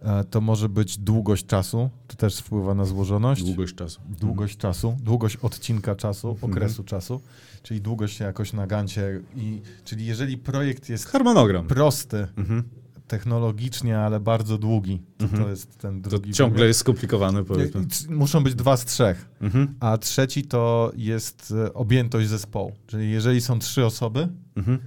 E, 0.01 0.24
To 0.24 0.41
może 0.41 0.70
być 0.70 0.98
długość 0.98 1.46
czasu, 1.46 1.89
to 2.08 2.15
też 2.15 2.38
wpływa 2.38 2.74
na 2.75 2.86
złożoność. 2.86 3.43
Długość 3.43 3.75
czasu. 3.75 4.01
Długość 4.20 4.58
czasu, 4.58 4.98
długość 5.03 5.36
odcinka 5.38 5.96
czasu, 5.96 6.29
Mhm. 6.29 6.51
okresu 6.51 6.84
czasu, 6.84 7.22
czyli 7.63 7.81
długość 7.81 8.17
się 8.17 8.24
jakoś 8.25 8.53
na 8.53 8.67
gancie. 8.67 9.22
I, 9.36 9.62
czyli 9.86 10.05
jeżeli 10.05 10.38
projekt 10.38 10.89
jest 10.89 11.05
Harmonogram. 11.05 11.67
prosty 11.67 12.27
Mhm. 12.38 12.63
technologicznie, 13.08 14.00
ale 14.00 14.20
bardzo 14.20 14.58
długi, 14.58 15.01
to, 15.17 15.24
Mhm. 15.25 15.43
to 15.43 15.50
jest 15.50 15.77
ten 15.77 16.01
To 16.01 16.10
drugi. 16.10 16.34
ciągle 16.34 16.53
wymiar. 16.55 16.67
jest 16.67 16.79
skomplikowany, 16.79 17.43
powiedzmy. 17.43 17.86
Muszą 18.10 18.43
być 18.43 18.55
dwa 18.55 18.77
z 18.77 18.86
trzech. 18.86 19.29
Mhm. 19.41 19.75
A 19.79 19.98
trzeci 19.98 20.43
to 20.43 20.91
jest 20.96 21.53
e, 21.65 21.74
objętość 21.74 22.29
zespołu. 22.29 22.72
Czyli 22.88 23.12
jeżeli 23.12 23.41
są 23.41 23.60
trzy 23.60 23.86
osoby 23.86 24.27
Mhm. 24.55 24.79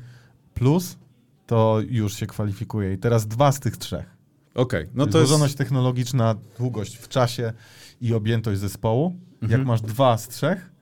plus, 0.54 0.96
to 1.46 1.80
już 1.88 2.14
się 2.14 2.26
kwalifikuje. 2.26 2.92
I 2.92 2.98
teraz 2.98 3.26
dwa 3.26 3.52
z 3.52 3.60
tych 3.60 3.76
trzech. 3.76 4.13
Okej, 4.54 4.86
no 4.94 5.04
Czyli 5.04 5.12
to 5.12 5.18
jest... 5.18 5.28
Złożoność 5.28 5.54
technologiczna, 5.54 6.34
długość 6.58 6.96
w 6.96 7.08
czasie 7.08 7.52
i 8.00 8.14
objętość 8.14 8.60
zespołu. 8.60 9.16
Mhm. 9.32 9.60
Jak 9.60 9.68
masz 9.68 9.80
dwa 9.80 10.18
z 10.18 10.28
trzech, 10.28 10.72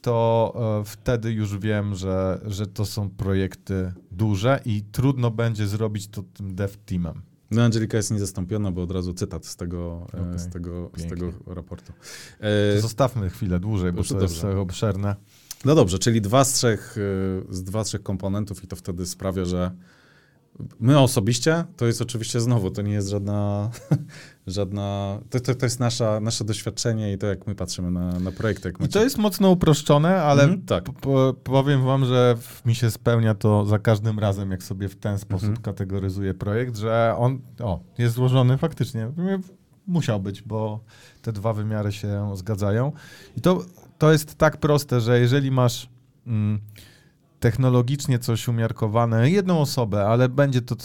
to 0.00 0.54
e, 0.80 0.84
wtedy 0.84 1.32
już 1.32 1.58
wiem, 1.58 1.94
że, 1.94 2.40
że 2.46 2.66
to 2.66 2.86
są 2.86 3.10
projekty 3.10 3.92
duże 4.10 4.60
i 4.64 4.82
trudno 4.92 5.30
będzie 5.30 5.66
zrobić 5.66 6.08
to 6.08 6.22
tym 6.22 6.54
dev 6.54 6.74
teamem. 6.86 7.22
No 7.50 7.62
Angelika 7.62 7.96
jest 7.96 8.10
niezastąpiona, 8.10 8.70
bo 8.70 8.82
od 8.82 8.90
razu 8.90 9.14
cytat 9.14 9.46
z 9.46 9.56
tego, 9.56 10.06
e, 10.14 10.20
Okej, 10.20 10.38
z 10.38 10.48
tego, 10.48 10.90
z 10.96 11.06
tego 11.06 11.32
raportu. 11.46 11.92
To 11.92 12.46
E, 12.76 12.80
zostawmy 12.80 13.30
chwilę 13.30 13.60
dłużej, 13.60 13.92
bo 13.92 13.96
Dobrze, 13.96 14.14
to 14.14 14.22
jest 14.22 14.40
trochę 14.40 14.60
obszerne. 14.60 15.16
No 15.64 15.74
dobrze, 15.74 15.98
czyli 15.98 16.20
dwa 16.20 16.44
z 16.44 16.52
trzech, 16.52 16.96
y, 16.98 17.54
z 17.54 17.62
dwa 17.62 17.84
z 17.84 17.86
trzech 17.86 18.02
komponentów 18.02 18.64
i 18.64 18.66
to 18.66 18.76
wtedy 18.76 19.06
sprawia, 19.06 19.44
że 19.44 19.70
my 20.80 20.98
osobiście, 21.00 21.64
to 21.76 21.86
jest 21.86 22.02
oczywiście 22.02 22.40
znowu, 22.40 22.70
to 22.70 22.82
nie 22.82 22.92
jest 22.92 23.08
żadna, 23.08 23.70
żadna 24.46 25.18
to, 25.30 25.40
to, 25.40 25.54
to 25.54 25.66
jest 25.66 25.80
nasza, 25.80 26.20
nasze 26.20 26.44
doświadczenie 26.44 27.12
i 27.12 27.18
to 27.18 27.26
jak 27.26 27.46
my 27.46 27.54
patrzymy 27.54 27.90
na, 27.90 28.20
na 28.20 28.32
projekty. 28.32 28.72
I 28.84 28.88
to 28.88 29.02
jest 29.04 29.18
mocno 29.18 29.50
uproszczone, 29.50 30.22
ale 30.22 30.42
Mhm, 30.42 30.62
tak. 30.62 30.84
powiem 31.44 31.84
wam, 31.84 32.04
że 32.04 32.36
mi 32.66 32.74
się 32.74 32.90
spełnia 32.90 33.34
to 33.34 33.66
za 33.66 33.78
każdym 33.78 34.18
razem, 34.18 34.50
jak 34.50 34.62
sobie 34.62 34.88
w 34.88 34.96
ten 34.96 35.18
sposób 35.18 35.48
Mhm. 35.48 35.62
kategoryzuję 35.62 36.34
projekt, 36.34 36.76
że 36.76 37.14
on 37.18 37.38
o, 37.60 37.80
jest 37.98 38.14
złożony 38.14 38.58
faktycznie. 38.58 39.10
Musiał 39.86 40.20
być, 40.20 40.42
bo 40.42 40.80
te 41.22 41.32
dwa 41.32 41.52
wymiary 41.52 41.92
się 41.92 42.32
zgadzają. 42.36 42.92
I 43.36 43.40
to, 43.40 43.64
to 43.98 44.12
jest 44.12 44.34
tak 44.34 44.56
proste, 44.56 45.00
że 45.00 45.20
jeżeli 45.20 45.50
masz 45.50 45.88
mm, 46.26 46.60
technologicznie 47.48 48.18
coś 48.18 48.48
umiarkowane, 48.48 49.30
jedną 49.30 49.60
osobę, 49.60 50.06
ale 50.06 50.28
będzie 50.28 50.62
to 50.62 50.76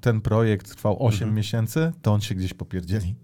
ten 0.00 0.20
projekt 0.20 0.68
trwał 0.68 0.96
8 1.06 1.14
Mhm. 1.22 1.34
miesięcy, 1.34 1.92
to 2.02 2.12
on 2.12 2.20
się 2.20 2.34
gdzieś 2.34 2.54
popierdzieli. 2.54 3.14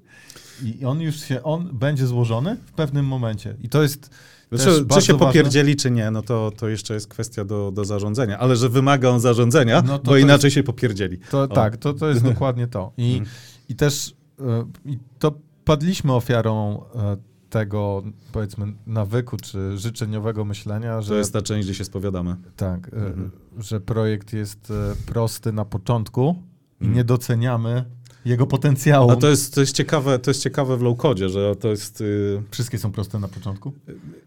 I 0.64 0.84
on 0.84 1.00
już 1.00 1.20
się, 1.20 1.42
on 1.42 1.68
będzie 1.72 2.06
złożony 2.06 2.56
w 2.66 2.72
pewnym 2.72 3.06
momencie. 3.06 3.56
I 3.62 3.68
to 3.68 3.82
jest 3.82 4.10
Znaczy, 4.52 4.64
czy 4.64 4.78
się 4.78 5.12
ważne. 5.12 5.14
popierdzieli, 5.18 5.76
czy 5.76 5.90
nie, 5.90 6.10
no 6.10 6.22
to, 6.22 6.50
to 6.56 6.68
jeszcze 6.68 6.94
jest 6.94 7.08
kwestia 7.08 7.44
do, 7.44 7.70
do 7.72 7.84
zarządzenia. 7.84 8.38
Ale 8.38 8.56
że 8.56 8.68
wymaga 8.68 9.08
on 9.08 9.20
zarządzenia, 9.20 9.82
No 9.82 9.98
to 9.98 10.04
bo 10.10 10.16
inaczej 10.16 10.50
się 10.50 10.62
popierdzieli. 10.62 11.18
To, 11.30 11.42
O. 11.42 11.48
tak, 11.48 11.76
to, 11.76 11.92
to 11.94 12.08
jest 12.08 12.22
dokładnie 12.22 12.66
to. 12.66 12.92
I, 12.96 13.12
Mhm. 13.12 13.36
i 13.68 13.74
też 13.76 14.14
e, 14.40 14.64
i 14.84 14.98
to 15.18 15.32
padliśmy 15.64 16.12
ofiarą 16.12 16.82
e, 16.94 17.16
tego, 17.50 18.02
powiedzmy, 18.32 18.66
nawyku 18.86 19.36
czy 19.36 19.78
życzeniowego 19.78 20.44
myślenia, 20.44 20.96
To 20.96 21.02
że 21.02 21.18
jest 21.18 21.32
ta 21.32 21.42
część, 21.42 21.68
gdzie 21.68 21.74
się 21.74 21.84
spowiadamy. 21.84 22.36
tak, 22.56 22.88
e, 22.88 22.96
Mhm. 22.96 23.30
że 23.58 23.80
projekt 23.80 24.32
jest 24.32 24.70
e, 24.70 24.94
prosty 25.06 25.52
na 25.52 25.64
początku 25.64 26.34
i 26.80 26.84
Mhm. 26.84 26.96
nie 26.96 27.04
doceniamy 27.04 27.84
jego 28.24 28.46
potencjału. 28.46 29.10
A 29.10 29.16
to 29.16 29.28
jest, 29.28 29.54
to 29.54 29.60
jest 29.60 29.76
ciekawe, 29.76 30.18
to 30.18 30.30
jest 30.30 30.42
ciekawe 30.42 30.76
w 30.76 30.82
low-codzie, 30.82 31.28
że 31.28 31.56
to 31.56 31.68
jest... 31.68 32.00
y, 32.00 32.42
Wszystkie 32.50 32.78
są 32.78 32.92
proste 32.92 33.18
na 33.18 33.28
początku? 33.28 33.72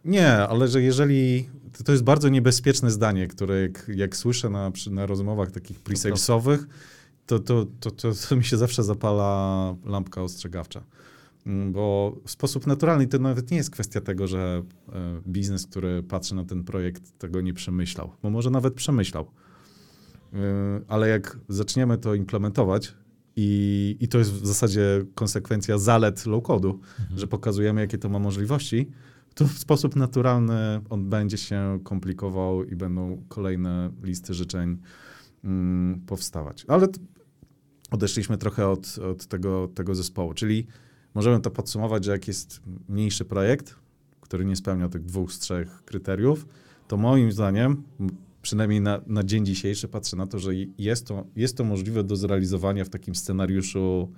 Nie, 0.05 0.31
ale 0.33 0.67
że 0.67 0.81
jeżeli. 0.81 1.49
To, 1.77 1.83
to 1.83 1.91
jest 1.91 2.03
bardzo 2.03 2.29
niebezpieczne 2.29 2.91
zdanie, 2.91 3.27
które 3.27 3.61
jak, 3.61 3.91
jak 3.95 4.15
słyszę 4.15 4.49
na, 4.49 4.71
na 4.91 5.05
rozmowach 5.05 5.51
takich 5.51 5.79
pre-salesowych, 5.83 6.59
to, 7.25 7.39
to, 7.39 7.65
to, 7.79 7.91
to, 7.91 8.11
to 8.29 8.35
mi 8.35 8.43
się 8.43 8.57
zawsze 8.57 8.83
zapala 8.83 9.75
lampka 9.85 10.21
ostrzegawcza. 10.21 10.83
Mm, 11.45 11.73
Bo 11.73 12.15
w 12.25 12.31
sposób 12.31 12.67
naturalny 12.67 13.07
to 13.07 13.19
nawet 13.19 13.51
nie 13.51 13.57
jest 13.57 13.71
kwestia 13.71 14.01
tego, 14.01 14.27
że 14.27 14.63
e, 14.93 15.21
biznes, 15.27 15.67
który 15.67 16.03
patrzy 16.03 16.35
na 16.35 16.45
ten 16.45 16.63
projekt, 16.63 17.17
tego 17.17 17.41
nie 17.41 17.53
przemyślał, 17.53 18.11
bo 18.23 18.29
może 18.29 18.49
nawet 18.49 18.73
przemyślał. 18.73 19.23
Y, 20.33 20.37
Ale 20.87 21.09
jak 21.09 21.39
zaczniemy 21.49 21.97
to 21.97 22.15
implementować, 22.15 22.93
i, 23.35 23.97
i 23.99 24.07
to 24.07 24.17
jest 24.17 24.31
w 24.31 24.45
zasadzie 24.47 25.05
konsekwencja 25.15 25.77
zalet 25.77 26.25
low-codu, 26.25 26.79
że 27.15 27.27
pokazujemy, 27.27 27.81
jakie 27.81 27.97
to 27.97 28.09
ma 28.09 28.19
możliwości, 28.19 28.89
to 29.35 29.47
w 29.47 29.57
sposób 29.57 29.95
naturalny 29.95 30.81
on 30.89 31.09
będzie 31.09 31.37
się 31.37 31.79
komplikował 31.83 32.63
i 32.63 32.75
będą 32.75 33.23
kolejne 33.27 33.91
listy 34.03 34.33
życzeń 34.33 34.77
mm, 35.43 36.01
powstawać. 36.05 36.65
Ale 36.67 36.87
odeszliśmy 37.91 38.37
trochę 38.37 38.67
od, 38.67 38.97
od 38.97 39.25
tego, 39.25 39.67
tego 39.75 39.95
zespołu, 39.95 40.33
czyli 40.33 40.67
możemy 41.13 41.39
to 41.39 41.51
podsumować, 41.51 42.05
że 42.05 42.11
jak 42.11 42.27
jest 42.27 42.61
mniejszy 42.89 43.25
projekt, 43.25 43.75
który 44.21 44.45
nie 44.45 44.55
spełnia 44.55 44.89
tych 44.89 45.05
dwóch 45.05 45.33
z 45.33 45.39
trzech 45.39 45.83
kryteriów, 45.85 46.45
to 46.87 46.97
moim 46.97 47.31
zdaniem, 47.31 47.83
przynajmniej 48.41 48.81
na, 48.81 49.01
na 49.07 49.23
dzień 49.23 49.45
dzisiejszy, 49.45 49.87
patrzę 49.87 50.17
na 50.17 50.27
to, 50.27 50.39
że 50.39 50.51
jest 50.77 51.07
to, 51.07 51.25
jest 51.35 51.57
to 51.57 51.63
możliwe 51.63 52.03
do 52.03 52.15
zrealizowania 52.15 52.85
w 52.85 52.89
takim 52.89 53.15
scenariuszu 53.15 54.11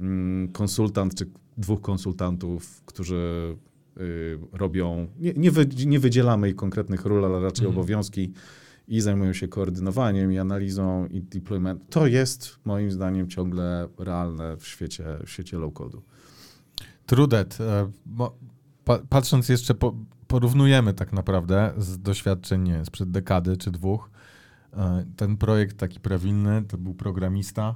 mm, 0.00 0.48
konsultant 0.48 1.14
czy 1.14 1.26
dwóch 1.58 1.80
konsultantów, 1.80 2.82
którzy 2.86 3.56
y, 4.00 4.38
robią, 4.52 5.06
nie, 5.18 5.32
nie, 5.32 5.50
wy, 5.50 5.66
nie 5.86 6.00
wydzielamy 6.00 6.48
ich 6.48 6.56
konkretnych 6.56 7.04
ról, 7.04 7.24
ale 7.24 7.40
raczej 7.40 7.66
Mhm. 7.66 7.78
obowiązki 7.78 8.32
i 8.88 9.00
zajmują 9.00 9.32
się 9.32 9.48
koordynowaniem 9.48 10.32
i 10.32 10.38
analizą 10.38 11.06
i 11.06 11.22
deployment. 11.22 11.82
To 11.90 12.06
jest 12.06 12.58
moim 12.64 12.90
zdaniem 12.90 13.28
ciągle 13.28 13.88
realne 13.98 14.56
w 14.56 14.66
świecie, 14.66 15.04
w 15.26 15.30
świecie 15.30 15.56
low-codu. 15.56 16.00
Trudet. 17.12 17.58
e, 17.60 17.88
patrząc 19.08 19.48
jeszcze, 19.48 19.74
po, 19.74 19.94
porównujemy 20.26 20.94
tak 20.94 21.12
naprawdę 21.12 21.72
z 21.78 21.98
doświadczeń 21.98 22.62
nie, 22.62 22.84
sprzed 22.84 23.10
dekady 23.10 23.56
czy 23.56 23.70
dwóch. 23.70 24.10
E, 24.76 25.04
Ten 25.16 25.36
projekt 25.36 25.76
taki 25.76 26.00
prawilny 26.00 26.62
to 26.68 26.78
był 26.78 26.94
programista, 26.94 27.74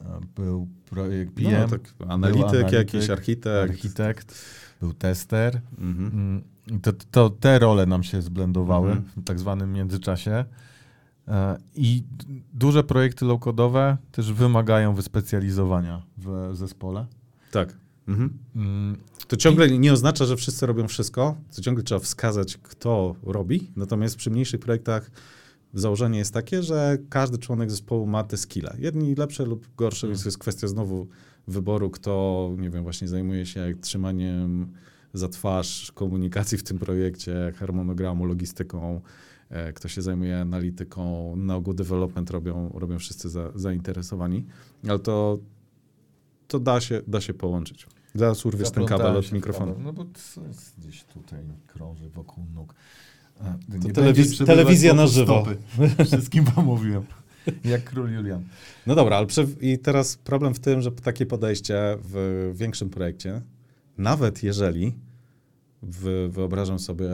e, 0.00 0.04
był 0.36 0.68
projekt 0.90 1.32
PM, 1.34 1.44
no, 1.60 1.68
tak, 1.68 1.80
analityk, 2.08 2.44
analityk, 2.44 2.72
jakiś 2.72 3.10
architekt. 3.10 3.70
architekt, 3.70 4.44
był 4.80 4.92
tester. 4.92 5.60
Mhm. 5.78 6.06
Mm, 6.12 6.80
To, 6.82 6.92
to 7.10 7.30
te 7.30 7.58
role 7.58 7.86
nam 7.86 8.02
się 8.02 8.22
zblendowały 8.22 8.90
Mhm. 8.90 9.08
w 9.16 9.24
tak 9.24 9.38
zwanym 9.38 9.72
międzyczasie. 9.72 10.44
I 11.74 12.04
duże 12.54 12.84
projekty 12.84 13.24
low-codowe 13.24 13.96
też 14.12 14.32
wymagają 14.32 14.94
wyspecjalizowania 14.94 16.02
w 16.18 16.50
zespole. 16.52 17.06
Tak. 17.52 17.76
Mhm. 18.08 18.38
Mm, 18.56 18.96
To 19.28 19.36
ciągle 19.36 19.78
nie 19.78 19.92
oznacza, 19.92 20.24
że 20.24 20.36
wszyscy 20.36 20.66
robią 20.66 20.88
wszystko, 20.88 21.36
to 21.56 21.62
ciągle 21.62 21.84
trzeba 21.84 21.98
wskazać, 21.98 22.56
kto 22.56 23.16
robi. 23.22 23.70
Natomiast 23.76 24.16
przy 24.16 24.30
mniejszych 24.30 24.60
projektach 24.60 25.10
założenie 25.74 26.18
jest 26.18 26.34
takie, 26.34 26.62
że 26.62 26.98
każdy 27.08 27.38
członek 27.38 27.70
zespołu 27.70 28.06
ma 28.06 28.24
te 28.24 28.36
skille. 28.36 28.76
Jedni 28.78 29.14
lepsze 29.14 29.44
lub 29.44 29.66
gorsze, 29.76 30.08
więc 30.08 30.24
jest 30.24 30.38
kwestia 30.38 30.68
znowu 30.68 31.06
wyboru, 31.48 31.90
kto, 31.90 32.50
nie 32.58 32.70
wiem, 32.70 32.82
właśnie 32.82 33.08
zajmuje 33.08 33.46
się 33.46 33.74
trzymaniem 33.80 34.72
za 35.14 35.28
twarz 35.28 35.92
komunikacji 35.92 36.58
w 36.58 36.62
tym 36.62 36.78
projekcie, 36.78 37.52
harmonogramu, 37.56 38.24
logistyką 38.26 39.00
e, 39.48 39.72
kto 39.72 39.88
się 39.88 40.02
zajmuje 40.02 40.40
analityką, 40.40 41.36
na 41.36 41.56
ogół 41.56 41.74
development 41.74 42.30
robią, 42.30 42.70
robią 42.74 42.98
wszyscy 42.98 43.28
za, 43.28 43.52
zainteresowani, 43.54 44.44
ale 44.88 44.98
to, 44.98 45.38
to 46.48 46.58
da, 46.60 46.80
się, 46.80 47.02
da 47.06 47.20
się 47.20 47.34
połączyć. 47.34 47.86
Zaraz 48.16 48.46
urwiesz 48.46 48.70
ten 48.70 48.84
kabel 48.84 49.16
od 49.16 49.32
mikrofonu. 49.32 49.74
No 49.84 49.92
bo 49.92 50.04
to 50.04 50.40
jest 50.48 50.74
gdzieś 50.78 51.04
tutaj 51.04 51.40
krąży 51.66 52.10
wokół 52.10 52.44
nóg. 52.54 52.74
To 53.82 53.88
telewiz 53.88 54.38
telewizja 54.38 54.94
na 54.94 55.06
żywo. 55.06 55.46
Wszystkim 56.06 56.44
wam 56.44 56.64
mówiłem. 56.64 57.04
Jak 57.64 57.84
król 57.84 58.12
Julian. 58.12 58.44
No 58.86 58.94
dobra, 58.94 59.16
ale 59.16 59.26
i 59.60 59.78
teraz 59.78 60.16
problem 60.16 60.54
w 60.54 60.60
tym, 60.60 60.82
że 60.82 60.92
takie 60.92 61.26
podejście 61.26 61.98
w 62.02 62.52
większym 62.54 62.90
projekcie, 62.90 63.42
nawet 63.98 64.42
jeżeli 64.42 64.94
w, 65.82 66.28
wyobrażam 66.32 66.78
sobie, 66.78 67.08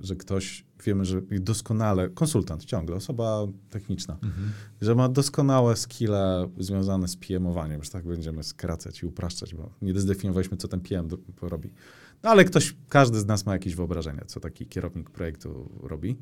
że 0.00 0.16
ktoś, 0.16 0.64
wiemy, 0.84 1.04
że 1.04 1.22
doskonale, 1.30 2.08
konsultant 2.08 2.64
ciągle, 2.64 2.96
osoba 2.96 3.46
techniczna, 3.70 4.14
mhm. 4.22 4.52
że 4.80 4.94
ma 4.94 5.08
doskonałe 5.08 5.76
skille 5.76 6.48
związane 6.58 7.08
z 7.08 7.16
PM-owaniem, 7.16 7.84
że 7.84 7.90
tak 7.90 8.06
będziemy 8.06 8.42
skracać 8.42 9.02
i 9.02 9.06
upraszczać, 9.06 9.54
bo 9.54 9.70
nie 9.82 10.00
zdefiniowaliśmy, 10.00 10.56
co 10.56 10.68
ten 10.68 10.80
PM 10.80 11.08
robi. 11.42 11.70
No 12.22 12.30
ale 12.30 12.44
ktoś, 12.44 12.76
każdy 12.88 13.20
z 13.20 13.26
nas 13.26 13.46
ma 13.46 13.52
jakieś 13.52 13.74
wyobrażenie, 13.74 14.22
co 14.26 14.40
taki 14.40 14.66
kierownik 14.66 15.10
projektu 15.10 15.70
robi 15.82 16.16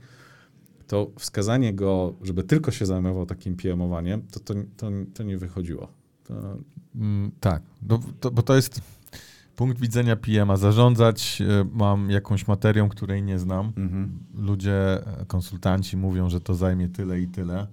to 0.87 1.11
wskazanie 1.19 1.75
go, 1.75 2.15
żeby 2.23 2.45
tylko 2.45 2.71
się 2.71 2.87
zajmował 2.87 3.27
takim 3.27 3.57
PM-owaniem, 3.57 4.23
to, 4.23 4.41
to, 4.41 4.55
to, 4.77 4.91
to 5.15 5.23
nie 5.23 5.39
wychodziło. 5.39 5.89
To... 6.25 6.59
Mm, 6.95 7.31
tak, 7.41 7.63
no, 7.89 8.01
to, 8.21 8.31
bo 8.31 8.43
to 8.43 8.57
jest 8.57 8.81
punkt 9.57 9.81
widzenia 9.81 10.17
PM-a. 10.17 10.57
Zarządzać 10.57 11.43
e, 11.43 11.65
mam 11.73 12.11
jakąś 12.11 12.49
materią, 12.49 12.89
której 12.89 13.23
nie 13.23 13.39
znam. 13.39 13.73
Mhm. 13.77 14.19
Ludzie, 14.35 15.07
e, 15.21 15.25
konsultanci 15.27 15.97
mówią, 15.97 16.31
że 16.31 16.41
to 16.41 16.55
zajmie 16.55 16.89
tyle 16.89 17.21
i 17.21 17.29
tyle. 17.29 17.67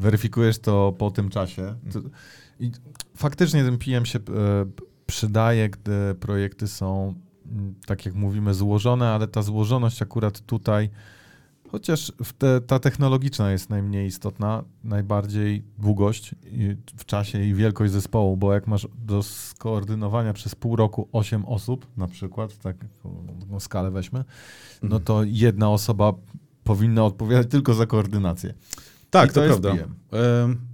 Weryfikujesz 0.00 0.58
to 0.58 0.94
po 0.98 1.10
tym 1.10 1.30
czasie. 1.30 1.74
I 2.60 2.70
faktycznie 3.16 3.64
ten 3.64 3.78
PM 3.78 4.06
się 4.06 4.18
e, 4.18 4.22
przydaje, 5.06 5.70
gdy 5.70 6.14
projekty 6.20 6.68
są, 6.68 7.14
tak 7.86 8.06
jak 8.06 8.14
mówimy, 8.14 8.54
złożone, 8.54 9.08
ale 9.08 9.28
ta 9.28 9.42
złożoność 9.42 10.02
akurat 10.02 10.40
tutaj 10.40 10.90
Chociaż 11.68 12.12
te, 12.38 12.60
ta 12.60 12.78
technologiczna 12.78 13.52
jest 13.52 13.70
najmniej 13.70 14.06
istotna, 14.06 14.64
najbardziej 14.84 15.64
długość 15.78 16.34
w 16.96 17.04
czasie 17.04 17.44
i 17.44 17.54
wielkość 17.54 17.92
zespołu, 17.92 18.36
bo 18.36 18.54
jak 18.54 18.66
masz 18.66 18.88
do 18.98 19.22
skoordynowania 19.22 20.32
przez 20.32 20.54
pół 20.54 20.76
roku 20.76 21.08
8 21.12 21.44
osób, 21.44 21.86
na 21.96 22.08
przykład, 22.08 22.58
tak 22.58 22.76
taką 23.40 23.60
skalę 23.60 23.90
weźmy, 23.90 24.24
no 24.82 24.86
mhm. 24.96 25.02
to 25.04 25.22
jedna 25.24 25.70
osoba 25.70 26.12
powinna 26.64 27.04
odpowiadać 27.04 27.46
tylko 27.50 27.74
za 27.74 27.86
koordynację. 27.86 28.54
Tak, 29.10 29.32
to, 29.32 29.40
to 29.40 29.46
prawda. 29.46 29.74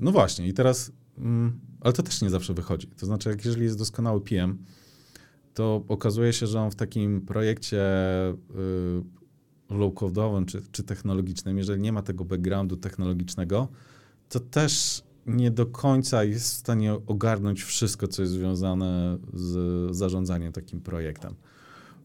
no 0.01 0.13
właśnie, 0.13 0.49
i 0.49 0.55
teraz, 0.55 0.93
mm, 1.19 1.61
ale 1.81 1.93
to 1.93 2.03
też 2.03 2.23
nie 2.23 2.31
zawsze 2.31 2.55
wychodzi. 2.55 2.87
To 2.87 3.07
znaczy, 3.07 3.29
jak 3.29 3.45
jeżeli 3.45 3.65
jest 3.65 3.79
doskonały 3.79 4.21
PM, 4.21 4.59
to 5.55 5.85
okazuje 5.89 6.33
się, 6.33 6.47
że 6.47 6.61
on 6.61 6.71
w 6.71 6.75
takim 6.75 7.21
projekcie 7.21 7.83
y, 8.31 9.20
low-codowym 9.71 10.47
czy, 10.47 10.63
czy 10.73 10.83
technologicznym, 10.83 11.59
jeżeli 11.59 11.81
nie 11.81 11.93
ma 11.93 12.03
tego 12.03 12.25
backgroundu 12.25 12.77
technologicznego, 12.77 13.69
to 14.29 14.41
też 14.41 15.03
nie 15.27 15.51
do 15.51 15.67
końca 15.67 16.25
jest 16.25 16.55
w 16.55 16.57
stanie 16.57 16.95
ogarnąć 17.07 17.63
wszystko, 17.63 18.09
co 18.09 18.23
jest 18.23 18.35
związane 18.35 19.19
z 19.33 19.97
zarządzaniem 19.97 20.53
takim 20.53 20.81
projektem. 20.81 21.35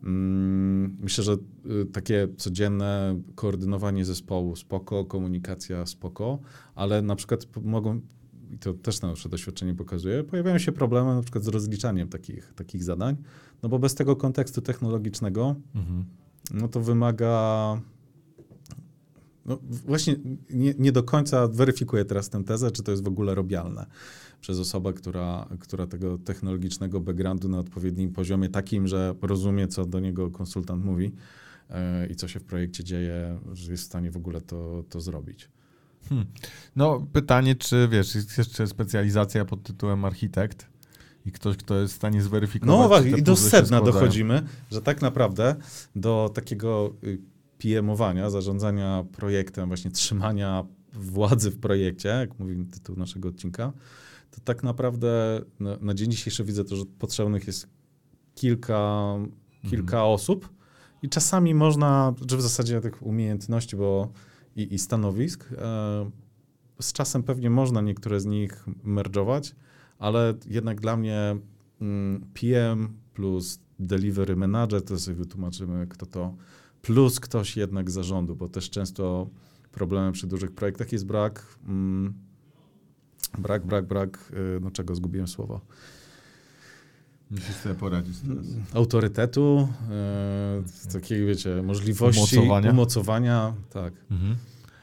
Mm, 0.03 0.97
myślę, 1.01 1.23
że 1.23 1.33
y, 1.33 1.85
takie 1.85 2.27
codzienne 2.37 3.21
koordynowanie 3.35 4.05
zespołu 4.05 4.55
spoko, 4.55 5.05
komunikacja 5.05 5.85
spoko, 5.85 6.39
ale 6.75 7.01
na 7.01 7.15
przykład 7.15 7.47
mogą, 7.63 8.01
i 8.51 8.57
to 8.57 8.73
też 8.73 9.01
nasze 9.01 9.29
doświadczenie 9.29 9.75
pokazuje, 9.75 10.23
pojawiają 10.23 10.57
się 10.57 10.71
problemy 10.71 11.15
na 11.15 11.21
przykład 11.21 11.43
z 11.43 11.47
rozliczaniem 11.47 12.07
takich, 12.07 12.53
takich 12.53 12.83
zadań, 12.83 13.15
no 13.63 13.69
bo 13.69 13.79
bez 13.79 13.95
tego 13.95 14.15
kontekstu 14.15 14.61
technologicznego 14.61 15.55
mhm 15.75 16.05
no 16.53 16.67
to 16.67 16.81
wymaga. 16.81 17.81
No 19.45 19.59
właśnie 19.61 20.15
nie, 20.49 20.73
nie, 20.79 20.91
do 20.91 21.03
końca 21.03 21.47
weryfikuję 21.47 22.05
teraz 22.05 22.29
tę 22.29 22.43
tezę, 22.43 22.71
czy 22.71 22.83
to 22.83 22.91
jest 22.91 23.03
w 23.03 23.07
ogóle 23.07 23.35
robialne 23.35 23.85
przez 24.41 24.59
osobę, 24.59 24.93
która, 24.93 25.47
która 25.59 25.87
tego 25.87 26.17
technologicznego 26.17 26.99
backgroundu 26.99 27.49
na 27.49 27.59
odpowiednim 27.59 28.13
poziomie, 28.13 28.49
takim, 28.49 28.87
że 28.87 29.15
rozumie, 29.21 29.67
co 29.67 29.85
do 29.85 29.99
niego 29.99 30.31
konsultant 30.31 30.85
mówi 30.85 31.11
yy, 31.69 31.75
i 32.07 32.15
co 32.15 32.27
się 32.27 32.39
w 32.39 32.43
projekcie 32.43 32.83
dzieje, 32.83 33.39
że 33.53 33.71
jest 33.71 33.83
w 33.83 33.85
stanie 33.85 34.11
w 34.11 34.17
ogóle 34.17 34.41
to, 34.41 34.83
to 34.89 35.01
zrobić. 35.01 35.49
Hmm. 36.09 36.27
No, 36.75 37.07
pytanie, 37.13 37.55
czy 37.55 37.87
wiesz, 37.91 38.15
jest 38.15 38.37
jeszcze 38.37 38.67
specjalizacja 38.67 39.45
pod 39.45 39.63
tytułem 39.63 40.05
architekt? 40.05 40.67
I 41.25 41.31
ktoś, 41.31 41.57
kto 41.57 41.75
jest 41.75 41.93
w 41.93 41.97
stanie 41.97 42.21
zweryfikować. 42.21 42.77
No 42.77 42.87
właśnie, 42.87 43.17
i 43.17 43.23
do 43.23 43.35
sedna 43.35 43.81
dochodzimy, 43.81 44.43
że 44.71 44.81
tak 44.81 45.01
naprawdę 45.01 45.55
do 45.95 46.31
takiego 46.33 46.93
y, 47.03 47.21
PM-owania, 47.57 48.29
zarządzania 48.29 49.05
projektem, 49.11 49.67
właśnie 49.67 49.91
trzymania 49.91 50.65
władzy 50.93 51.51
w 51.51 51.59
projekcie, 51.59 52.09
jak 52.09 52.39
mówi 52.39 52.65
tytuł 52.65 52.95
naszego 52.95 53.29
odcinka, 53.29 53.73
to 54.31 54.41
tak 54.43 54.63
naprawdę 54.63 55.41
na, 55.59 55.77
na 55.81 55.93
dzień 55.93 56.11
dzisiejszy 56.11 56.43
widzę 56.43 56.63
to, 56.63 56.75
że 56.75 56.85
potrzebnych 56.99 57.47
jest 57.47 57.67
kilka, 58.35 59.15
kilka 59.61 59.97
mhm. 59.97 60.13
osób 60.13 60.49
i 61.01 61.09
czasami 61.09 61.53
można, 61.53 62.13
czy 62.27 62.37
w 62.37 62.41
zasadzie 62.41 62.81
tych 62.81 63.05
umiejętności 63.05 63.75
bo 63.75 64.11
i, 64.55 64.73
i 64.73 64.79
stanowisk, 64.79 65.49
e, 65.51 66.11
z 66.81 66.93
czasem 66.93 67.23
pewnie 67.23 67.49
można 67.49 67.81
niektóre 67.81 68.19
z 68.19 68.25
nich 68.25 68.65
merdżować, 68.83 69.55
ale 69.99 70.33
jednak 70.47 70.81
dla 70.81 70.97
mnie 70.97 71.37
mm, 71.81 72.25
PM 72.33 72.89
plus 73.13 73.59
delivery 73.79 74.35
manager, 74.35 74.81
to 74.81 74.99
sobie 74.99 75.17
wytłumaczymy, 75.17 75.87
kto 75.87 76.05
to, 76.05 76.35
plus 76.81 77.19
ktoś 77.19 77.57
jednak 77.57 77.91
zarządu, 77.91 78.35
bo 78.35 78.49
też 78.49 78.69
często 78.69 79.29
problemem 79.71 80.13
przy 80.13 80.27
dużych 80.27 80.51
projektach 80.51 80.91
jest 80.91 81.05
brak, 81.05 81.57
mm, 81.67 82.13
brak, 83.37 83.65
brak, 83.65 83.87
brak, 83.87 84.31
y, 84.57 84.59
no 84.61 84.71
czego, 84.71 84.95
zgubiłem 84.95 85.27
słowo. 85.27 85.61
Musisz 87.31 87.55
sobie 87.55 87.75
poradzić 87.75 88.19
teraz. 88.19 88.45
Autorytetu, 88.73 89.67
e, 89.91 90.63
takiego, 90.93 91.27
wiecie, 91.27 91.61
możliwości 91.63 92.37
umocowania, 92.37 92.71
umocowania 92.71 93.53
tak. 93.69 93.93
Mhm. 94.11 94.35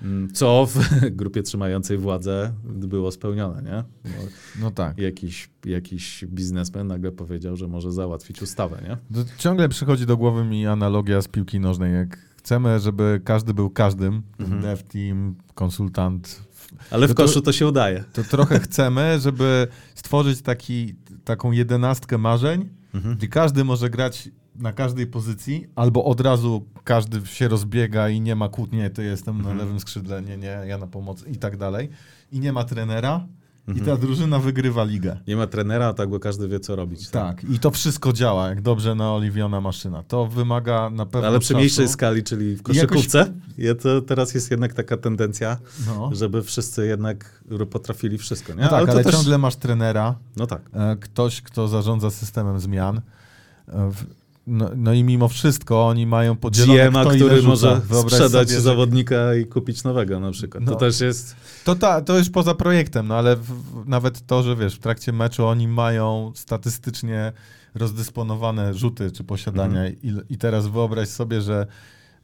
Mm, 0.02 0.32
co 0.32 0.66
w 0.66 0.78
grupie 1.20 1.42
trzymającej 1.42 1.98
władzę 1.98 2.52
było 2.64 3.10
spełnione, 3.10 3.62
nie? 3.62 3.84
No, 4.04 4.28
no 4.60 4.70
tak. 4.70 4.98
Jakiś, 4.98 5.50
jakiś 5.64 6.24
biznesmen 6.24 6.86
nagle 6.86 7.12
powiedział, 7.12 7.56
że 7.56 7.68
może 7.68 7.92
załatwić 7.92 8.42
ustawę, 8.42 8.82
nie? 8.88 8.96
To 9.16 9.30
ciągle 9.38 9.68
przychodzi 9.68 10.06
do 10.06 10.16
głowy 10.16 10.44
mi 10.44 10.66
analogia 10.66 11.22
z 11.22 11.28
piłki 11.28 11.60
nożnej. 11.60 11.94
Jak 11.94 12.18
chcemy, 12.36 12.80
żeby 12.80 13.20
każdy 13.24 13.54
był 13.54 13.70
każdym, 13.70 14.22
mhm. 14.38 14.62
dev 14.62 14.82
team, 14.82 15.34
konsultant. 15.54 16.42
Ale 16.90 17.08
w 17.08 17.14
koszu 17.14 17.34
to, 17.34 17.42
to 17.42 17.52
się 17.52 17.66
udaje. 17.66 18.04
To 18.12 18.24
trochę 18.24 18.60
chcemy, 18.66 19.20
żeby 19.20 19.68
stworzyć 19.94 20.42
taki, 20.42 20.94
taką 21.24 21.52
jedenastkę 21.52 22.18
marzeń, 22.18 22.68
mhm. 22.94 23.16
gdzie 23.16 23.28
każdy 23.28 23.64
może 23.64 23.90
grać 23.90 24.28
na 24.56 24.72
każdej 24.72 25.06
pozycji, 25.06 25.66
albo 25.74 26.04
od 26.04 26.20
razu 26.20 26.66
każdy 26.84 27.26
się 27.26 27.48
rozbiega 27.48 28.08
i 28.08 28.20
nie 28.20 28.36
ma 28.36 28.48
kłótni, 28.48 28.78
to 28.94 29.02
jestem 29.02 29.36
mhm. 29.36 29.56
na 29.56 29.62
lewym 29.64 29.80
skrzydle, 29.80 30.22
nie, 30.22 30.36
nie, 30.36 30.60
ja 30.66 30.78
na 30.78 30.86
pomoc 30.86 31.26
i 31.26 31.36
tak 31.36 31.56
dalej. 31.56 31.88
I 32.32 32.40
nie 32.40 32.52
ma 32.52 32.64
trenera, 32.64 33.26
i 33.68 33.74
ta 33.74 33.80
mhm. 33.80 34.00
drużyna 34.00 34.38
wygrywa 34.38 34.84
ligę. 34.84 35.16
Nie 35.26 35.36
ma 35.36 35.46
trenera, 35.46 35.94
tak, 35.94 36.08
bo 36.08 36.20
każdy 36.20 36.48
wie, 36.48 36.60
co 36.60 36.76
robić. 36.76 37.08
Tak, 37.08 37.40
tak. 37.40 37.50
i 37.50 37.58
to 37.58 37.70
wszystko 37.70 38.12
działa, 38.12 38.48
jak 38.48 38.60
dobrze 38.60 38.94
naoliwiona 38.94 39.60
maszyna. 39.60 40.02
To 40.02 40.26
wymaga 40.26 40.90
na 40.90 41.06
pewno 41.06 41.28
Ale 41.28 41.38
przy 41.38 41.48
czasu. 41.48 41.58
mniejszej 41.58 41.88
skali, 41.88 42.22
czyli 42.22 42.56
w 42.56 42.62
koszykówce, 42.62 43.32
jakoś... 43.58 43.82
to 43.82 44.02
teraz 44.02 44.34
jest 44.34 44.50
jednak 44.50 44.74
taka 44.74 44.96
tendencja, 44.96 45.58
no. 45.86 46.10
żeby 46.14 46.42
wszyscy 46.42 46.86
jednak 46.86 47.44
potrafili 47.70 48.18
wszystko. 48.18 48.54
Nie? 48.54 48.62
No 48.62 48.68
tak, 48.68 48.82
ale, 48.82 48.92
ale 48.92 49.04
też... 49.04 49.14
ciągle 49.14 49.38
masz 49.38 49.56
trenera, 49.56 50.14
no 50.36 50.46
tak. 50.46 50.62
E, 50.72 50.96
ktoś, 50.96 51.42
kto 51.42 51.68
zarządza 51.68 52.10
systemem 52.10 52.60
zmian. 52.60 53.00
E, 53.68 53.90
no, 54.46 54.70
no, 54.76 54.92
i 54.92 55.04
mimo 55.04 55.28
wszystko 55.28 55.86
oni 55.86 56.06
mają 56.06 56.36
podzielone 56.36 56.90
GM, 56.90 57.16
który 57.16 57.42
może 57.42 57.80
sprzedać 58.02 58.48
sobie, 58.48 58.60
zawodnika 58.60 59.34
i 59.34 59.46
kupić 59.46 59.84
nowego 59.84 60.20
na 60.20 60.30
przykład. 60.30 60.64
No, 60.64 60.72
to 60.72 60.78
też 60.78 61.00
jest... 61.00 61.36
To, 61.64 61.74
ta, 61.74 62.00
to 62.00 62.18
już 62.18 62.30
poza 62.30 62.54
projektem, 62.54 63.08
no 63.08 63.14
ale 63.14 63.36
w, 63.36 63.52
nawet 63.86 64.26
to, 64.26 64.42
że 64.42 64.56
wiesz, 64.56 64.74
w 64.76 64.78
trakcie 64.78 65.12
meczu 65.12 65.46
oni 65.46 65.68
mają 65.68 66.32
statystycznie 66.34 67.32
rozdysponowane 67.74 68.74
rzuty 68.74 69.12
czy 69.12 69.24
posiadania 69.24 69.80
mm. 69.80 69.96
i, 70.02 70.34
i 70.34 70.38
teraz 70.38 70.66
wyobraź 70.66 71.08
sobie, 71.08 71.40
że 71.40 71.66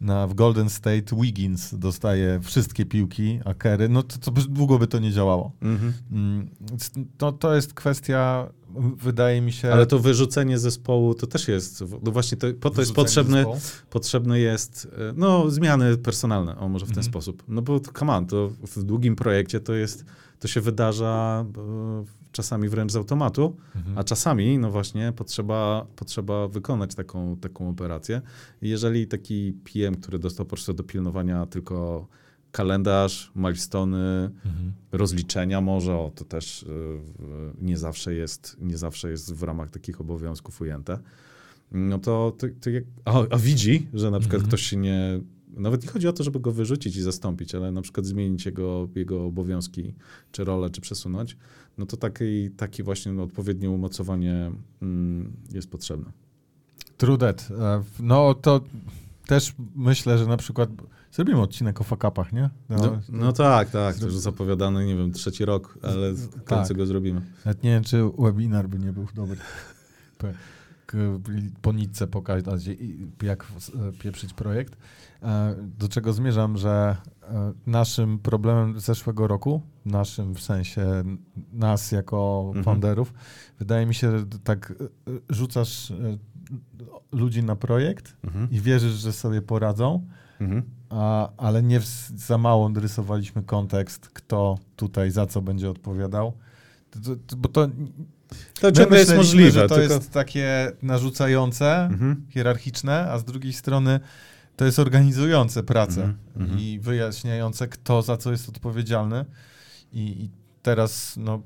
na, 0.00 0.26
w 0.26 0.34
Golden 0.34 0.70
State 0.70 1.16
Wiggins 1.16 1.74
dostaje 1.74 2.40
wszystkie 2.40 2.86
piłki, 2.86 3.40
a 3.44 3.54
Kerry, 3.54 3.88
no 3.88 4.02
to, 4.02 4.18
to 4.18 4.30
długo 4.30 4.78
by 4.78 4.86
to 4.86 4.98
nie 4.98 5.12
działało. 5.12 5.52
Mhm. 5.62 5.92
Mm, 6.12 6.48
to, 7.18 7.32
to 7.32 7.54
jest 7.54 7.74
kwestia, 7.74 8.48
wydaje 8.96 9.40
mi 9.40 9.52
się... 9.52 9.72
Ale 9.72 9.86
to 9.86 9.98
wyrzucenie 9.98 10.58
zespołu 10.58 11.14
to 11.14 11.26
też 11.26 11.48
jest, 11.48 11.84
no 12.02 12.12
właśnie 12.12 12.38
to, 12.38 12.46
po 12.60 12.70
to 12.70 12.80
jest 12.80 12.92
potrzebny, 12.92 13.44
potrzebny 13.90 14.40
jest, 14.40 14.88
e, 14.92 15.12
no 15.16 15.50
zmiany 15.50 15.96
personalne, 15.96 16.58
o 16.58 16.68
może 16.68 16.86
w 16.86 16.88
ten 16.88 16.98
mhm. 16.98 17.12
sposób. 17.12 17.42
No 17.48 17.62
bo 17.62 17.80
come 17.80 18.16
on, 18.16 18.26
to 18.26 18.50
w 18.76 18.82
długim 18.82 19.16
projekcie 19.16 19.60
to 19.60 19.74
jest, 19.74 20.04
to 20.38 20.48
się 20.48 20.60
wydarza 20.60 21.44
czasami 22.38 22.68
wręcz 22.68 22.92
z 22.92 22.96
automatu, 22.96 23.56
mhm. 23.76 23.98
a 23.98 24.04
czasami, 24.04 24.58
no 24.58 24.70
właśnie, 24.70 25.12
potrzeba, 25.16 25.86
potrzeba 25.96 26.48
wykonać 26.48 26.94
taką, 26.94 27.36
taką 27.36 27.68
operację. 27.68 28.22
I 28.62 28.68
jeżeli 28.68 29.06
taki 29.06 29.52
PM, 29.52 29.94
który 29.94 30.18
dostał 30.18 30.46
po 30.46 30.50
prostu 30.50 30.72
do 30.74 30.84
pilnowania 30.84 31.46
tylko 31.46 32.06
kalendarz, 32.52 33.32
milestony, 33.36 34.30
mhm. 34.44 34.72
rozliczenia 34.92 35.60
może, 35.60 35.94
o, 35.94 36.10
to 36.14 36.24
też 36.24 36.62
y, 36.62 36.66
nie, 37.60 37.78
zawsze 37.78 38.14
jest, 38.14 38.56
nie 38.60 38.76
zawsze 38.76 39.10
jest 39.10 39.34
w 39.34 39.42
ramach 39.42 39.70
takich 39.70 40.00
obowiązków 40.00 40.60
ujęte, 40.60 40.98
no 41.72 41.98
to, 41.98 42.32
to, 42.38 42.46
to 42.60 42.70
jak, 42.70 42.84
a, 43.04 43.22
a, 43.30 43.36
widzi, 43.38 43.88
że 43.94 44.10
na 44.10 44.20
przykład 44.20 44.42
mhm. 44.42 44.48
ktoś 44.48 44.62
się 44.62 44.76
nie 44.76 45.20
nawet 45.50 45.82
nie 45.82 45.88
chodzi 45.88 46.08
o 46.08 46.12
to, 46.12 46.24
żeby 46.24 46.40
go 46.40 46.52
wyrzucić 46.52 46.96
i 46.96 47.02
zastąpić, 47.02 47.54
ale 47.54 47.72
na 47.72 47.82
przykład 47.82 48.06
zmienić 48.06 48.46
jego, 48.46 48.88
jego 48.94 49.24
obowiązki, 49.24 49.94
czy 50.32 50.44
rolę, 50.44 50.70
czy 50.70 50.80
przesunąć, 50.80 51.36
no 51.78 51.86
to 51.86 51.96
taki, 51.96 52.50
taki 52.50 52.82
właśnie 52.82 53.12
no, 53.12 53.22
odpowiednie 53.22 53.70
umocowanie 53.70 54.50
mm, 54.82 55.32
jest 55.52 55.70
potrzebne. 55.70 56.12
True 56.96 57.18
that. 57.18 57.48
E, 57.58 57.82
no 58.00 58.34
to 58.34 58.60
też 59.26 59.54
myślę, 59.76 60.18
że 60.18 60.26
na 60.26 60.36
przykład 60.36 60.70
zrobimy 61.12 61.40
odcinek 61.40 61.80
o 61.80 61.84
fakapach, 61.84 62.32
nie? 62.32 62.50
No, 62.68 62.76
no, 62.76 63.00
no 63.08 63.32
tak, 63.32 63.70
tak. 63.70 63.96
To 63.96 64.04
już 64.04 64.16
zapowiadany, 64.16 64.86
nie 64.86 64.96
wiem, 64.96 65.12
trzeci 65.12 65.44
rok, 65.44 65.78
ale 65.82 66.12
w 66.12 66.44
końcu 66.44 66.68
tak. 66.68 66.76
go 66.76 66.86
zrobimy. 66.86 67.20
Nawet 67.44 67.62
nie 67.62 67.70
wiem, 67.70 67.84
czy 67.84 68.02
webinar 68.18 68.68
by 68.68 68.78
nie 68.78 68.92
był 68.92 69.06
dobry 69.14 69.38
po 71.62 71.72
nitce 71.72 72.06
pokazać, 72.06 72.70
jak 73.22 73.42
e, 73.44 73.92
pieprzyć 73.92 74.34
projekt. 74.34 74.76
E, 75.22 75.54
do 75.78 75.88
czego 75.88 76.12
zmierzam, 76.12 76.56
że 76.56 76.96
e, 77.22 77.52
naszym 77.66 78.18
problemem 78.18 78.80
zeszłego 78.80 79.26
roku, 79.26 79.62
naszym 79.84 80.34
w 80.34 80.40
sensie 80.40 81.04
nas 81.52 81.92
jako 81.92 82.44
mhm. 82.46 82.64
founderów, 82.64 83.12
wydaje 83.58 83.86
mi 83.86 83.94
się, 83.94 84.18
że 84.18 84.26
tak 84.44 84.74
rzucasz 85.30 85.92
ludzi 87.12 87.42
na 87.42 87.56
projekt 87.56 88.16
mhm. 88.24 88.50
i 88.50 88.60
wierzysz, 88.60 88.92
że 88.92 89.12
sobie 89.12 89.42
poradzą, 89.42 90.06
mhm. 90.40 90.62
a, 90.90 91.30
ale 91.36 91.62
nie 91.62 91.80
w, 91.80 91.86
za 92.16 92.38
mało 92.38 92.70
rysowaliśmy 92.74 93.42
kontekst, 93.42 94.08
kto 94.08 94.58
tutaj 94.76 95.10
za 95.10 95.26
co 95.26 95.42
będzie 95.42 95.70
odpowiadał. 95.70 96.32
To, 96.90 97.16
to, 97.26 97.36
bo 97.36 97.48
to 97.48 97.68
to 98.60 98.72
ciągle 98.72 98.98
jest 98.98 99.16
możliwe. 99.16 99.50
Że 99.50 99.68
to 99.68 99.74
tylko... 99.74 99.94
jest 99.94 100.10
takie 100.10 100.72
narzucające, 100.82 101.84
mhm. 101.84 102.26
hierarchiczne, 102.30 103.10
a 103.10 103.18
z 103.18 103.24
drugiej 103.24 103.52
strony 103.52 104.00
to 104.56 104.64
jest 104.64 104.78
organizujące 104.78 105.62
pracę 105.62 106.04
mhm. 106.04 106.18
mhm. 106.36 106.60
i 106.60 106.78
wyjaśniające, 106.80 107.68
kto 107.68 108.02
za 108.02 108.16
co 108.16 108.30
jest 108.30 108.48
odpowiedzialny. 108.48 109.24
I, 109.92 110.00
i 110.00 110.30
teraz 110.62 111.14
no, 111.16 111.42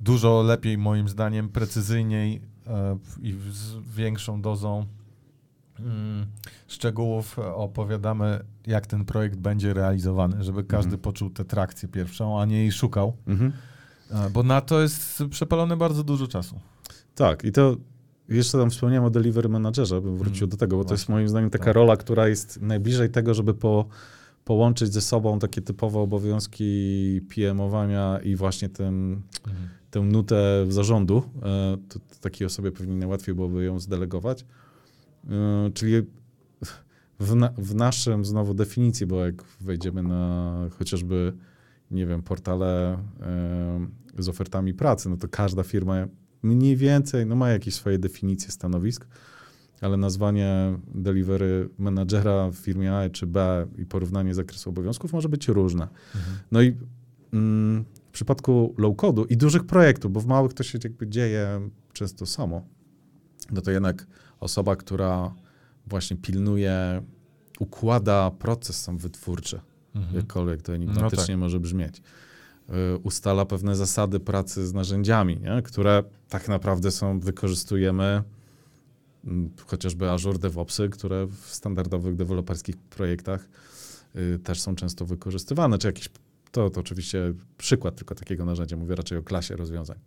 dużo 0.00 0.42
lepiej, 0.42 0.78
moim 0.78 1.08
zdaniem, 1.08 1.48
precyzyjniej 1.48 2.40
e, 2.66 2.98
i 3.22 3.36
z 3.50 3.76
większą 3.96 4.42
dozą 4.42 4.86
mm, 5.78 6.26
szczegółów 6.68 7.38
opowiadamy, 7.38 8.44
jak 8.66 8.86
ten 8.86 9.04
projekt 9.04 9.36
będzie 9.36 9.74
realizowany, 9.74 10.44
żeby 10.44 10.64
każdy 10.64 10.94
mhm. 10.94 11.02
poczuł 11.02 11.30
tę 11.30 11.44
trakcję 11.44 11.88
pierwszą, 11.88 12.40
a 12.40 12.44
nie 12.44 12.58
jej 12.58 12.72
szukał. 12.72 13.16
Mhm. 13.26 13.52
Bo 14.32 14.42
na 14.42 14.60
to 14.60 14.80
jest 14.80 15.22
przepalone 15.30 15.76
bardzo 15.76 16.04
dużo 16.04 16.26
czasu. 16.26 16.60
Tak, 17.14 17.44
i 17.44 17.52
to 17.52 17.76
jeszcze 18.28 18.58
tam 18.58 18.70
wspomniałem 18.70 19.04
o 19.04 19.10
delivery 19.10 19.48
managerze, 19.48 20.00
bym 20.00 20.16
wrócił 20.16 20.44
mm, 20.44 20.50
do 20.50 20.56
tego, 20.56 20.76
bo 20.76 20.82
właśnie. 20.82 20.88
to 20.88 20.94
jest 20.94 21.08
moim 21.08 21.28
zdaniem 21.28 21.50
taka 21.50 21.64
tak. 21.64 21.74
rola, 21.74 21.96
która 21.96 22.28
jest 22.28 22.60
najbliżej 22.60 23.10
tego, 23.10 23.34
żeby 23.34 23.54
po, 23.54 23.86
połączyć 24.44 24.92
ze 24.92 25.00
sobą 25.00 25.38
takie 25.38 25.62
typowe 25.62 25.98
obowiązki 25.98 27.20
PM-owania 27.34 28.20
i 28.24 28.36
właśnie 28.36 28.68
ten, 28.68 28.94
mm. 29.46 29.68
tę 29.90 30.00
nutę 30.00 30.66
zarządu. 30.68 31.22
E, 31.42 31.76
to, 31.88 31.98
to 31.98 32.16
takiej 32.20 32.46
osobie 32.46 32.72
pewnie 32.72 32.94
najłatwiej 32.94 33.34
byłoby 33.34 33.64
ją 33.64 33.78
zdelegować. 33.78 34.44
E, 35.28 35.70
czyli 35.74 36.02
w, 37.20 37.34
na, 37.34 37.52
w 37.58 37.74
naszym 37.74 38.24
znowu 38.24 38.54
definicji, 38.54 39.06
bo 39.06 39.24
jak 39.24 39.44
wejdziemy 39.60 40.02
na 40.02 40.54
chociażby 40.78 41.32
nie 41.90 42.06
wiem, 42.06 42.22
portale 42.22 42.98
z 44.18 44.28
ofertami 44.28 44.74
pracy, 44.74 45.08
no 45.08 45.16
to 45.16 45.28
każda 45.28 45.62
firma 45.62 46.06
mniej 46.42 46.76
więcej 46.76 47.26
no 47.26 47.36
ma 47.36 47.50
jakieś 47.50 47.74
swoje 47.74 47.98
definicje 47.98 48.50
stanowisk, 48.50 49.06
ale 49.80 49.96
nazwanie 49.96 50.78
delivery 50.94 51.68
menadżera 51.78 52.50
w 52.50 52.54
firmie 52.54 52.94
A 52.94 53.10
czy 53.10 53.26
B 53.26 53.66
i 53.78 53.86
porównanie 53.86 54.34
zakresu 54.34 54.70
obowiązków 54.70 55.12
może 55.12 55.28
być 55.28 55.48
różne. 55.48 55.88
Mhm. 56.14 56.36
No 56.50 56.62
i 56.62 56.76
mm, 57.32 57.84
w 58.08 58.12
przypadku 58.12 58.74
low-codu 58.78 59.26
i 59.28 59.36
dużych 59.36 59.64
projektów, 59.64 60.12
bo 60.12 60.20
w 60.20 60.26
małych 60.26 60.54
to 60.54 60.62
się 60.62 60.78
jakby 60.84 61.08
dzieje 61.08 61.70
często 61.92 62.26
samo, 62.26 62.62
no 63.52 63.60
to 63.60 63.70
jednak 63.70 64.06
osoba, 64.40 64.76
która 64.76 65.34
właśnie 65.86 66.16
pilnuje, 66.16 67.02
układa 67.58 68.30
proces 68.30 68.82
sam 68.82 68.98
wytwórczy, 68.98 69.60
mhm. 69.94 70.16
jakkolwiek 70.16 70.62
to 70.62 70.74
enigmatycznie 70.74 71.36
no 71.36 71.38
tak. 71.38 71.38
może 71.38 71.60
brzmieć. 71.60 72.02
Y, 72.68 72.98
ustala 73.02 73.44
pewne 73.44 73.76
zasady 73.76 74.20
pracy 74.20 74.66
z 74.66 74.74
narzędziami, 74.74 75.40
nie? 75.40 75.62
które 75.62 76.02
tak 76.28 76.48
naprawdę 76.48 76.90
są, 76.90 77.20
wykorzystujemy 77.20 78.22
mm, 79.24 79.50
chociażby 79.66 80.10
Azure 80.10 80.38
DevOpsy, 80.38 80.88
które 80.88 81.26
w 81.26 81.46
standardowych 81.46 82.16
deweloperskich 82.16 82.76
projektach 82.76 83.48
y, 84.16 84.38
też 84.38 84.60
są 84.60 84.74
często 84.74 85.06
wykorzystywane, 85.06 85.78
czy 85.78 85.92
to, 86.50 86.70
to 86.70 86.80
oczywiście 86.80 87.32
przykład 87.58 87.96
tylko 87.96 88.14
takiego 88.14 88.44
narzędzia, 88.44 88.76
mówię 88.76 88.94
raczej 88.94 89.18
o 89.18 89.22
klasie 89.22 89.56
rozwiązań. 89.56 89.98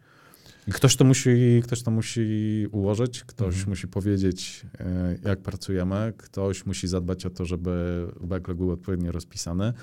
Ktoś 0.71 0.95
to 0.95 1.05
musi, 1.05 1.61
ktoś 1.63 1.83
to 1.83 1.91
musi 1.91 2.67
ułożyć, 2.71 3.23
ktoś 3.23 3.55
mhm. 3.55 3.69
musi 3.69 3.87
powiedzieć, 3.87 4.65
y, 4.73 5.19
jak 5.23 5.41
pracujemy, 5.41 6.13
ktoś 6.17 6.65
musi 6.65 6.87
zadbać 6.87 7.25
o 7.25 7.29
to, 7.29 7.45
żeby 7.45 8.05
backlog 8.21 8.57
był 8.57 8.71
odpowiednio 8.71 9.11
rozpisany 9.11 9.73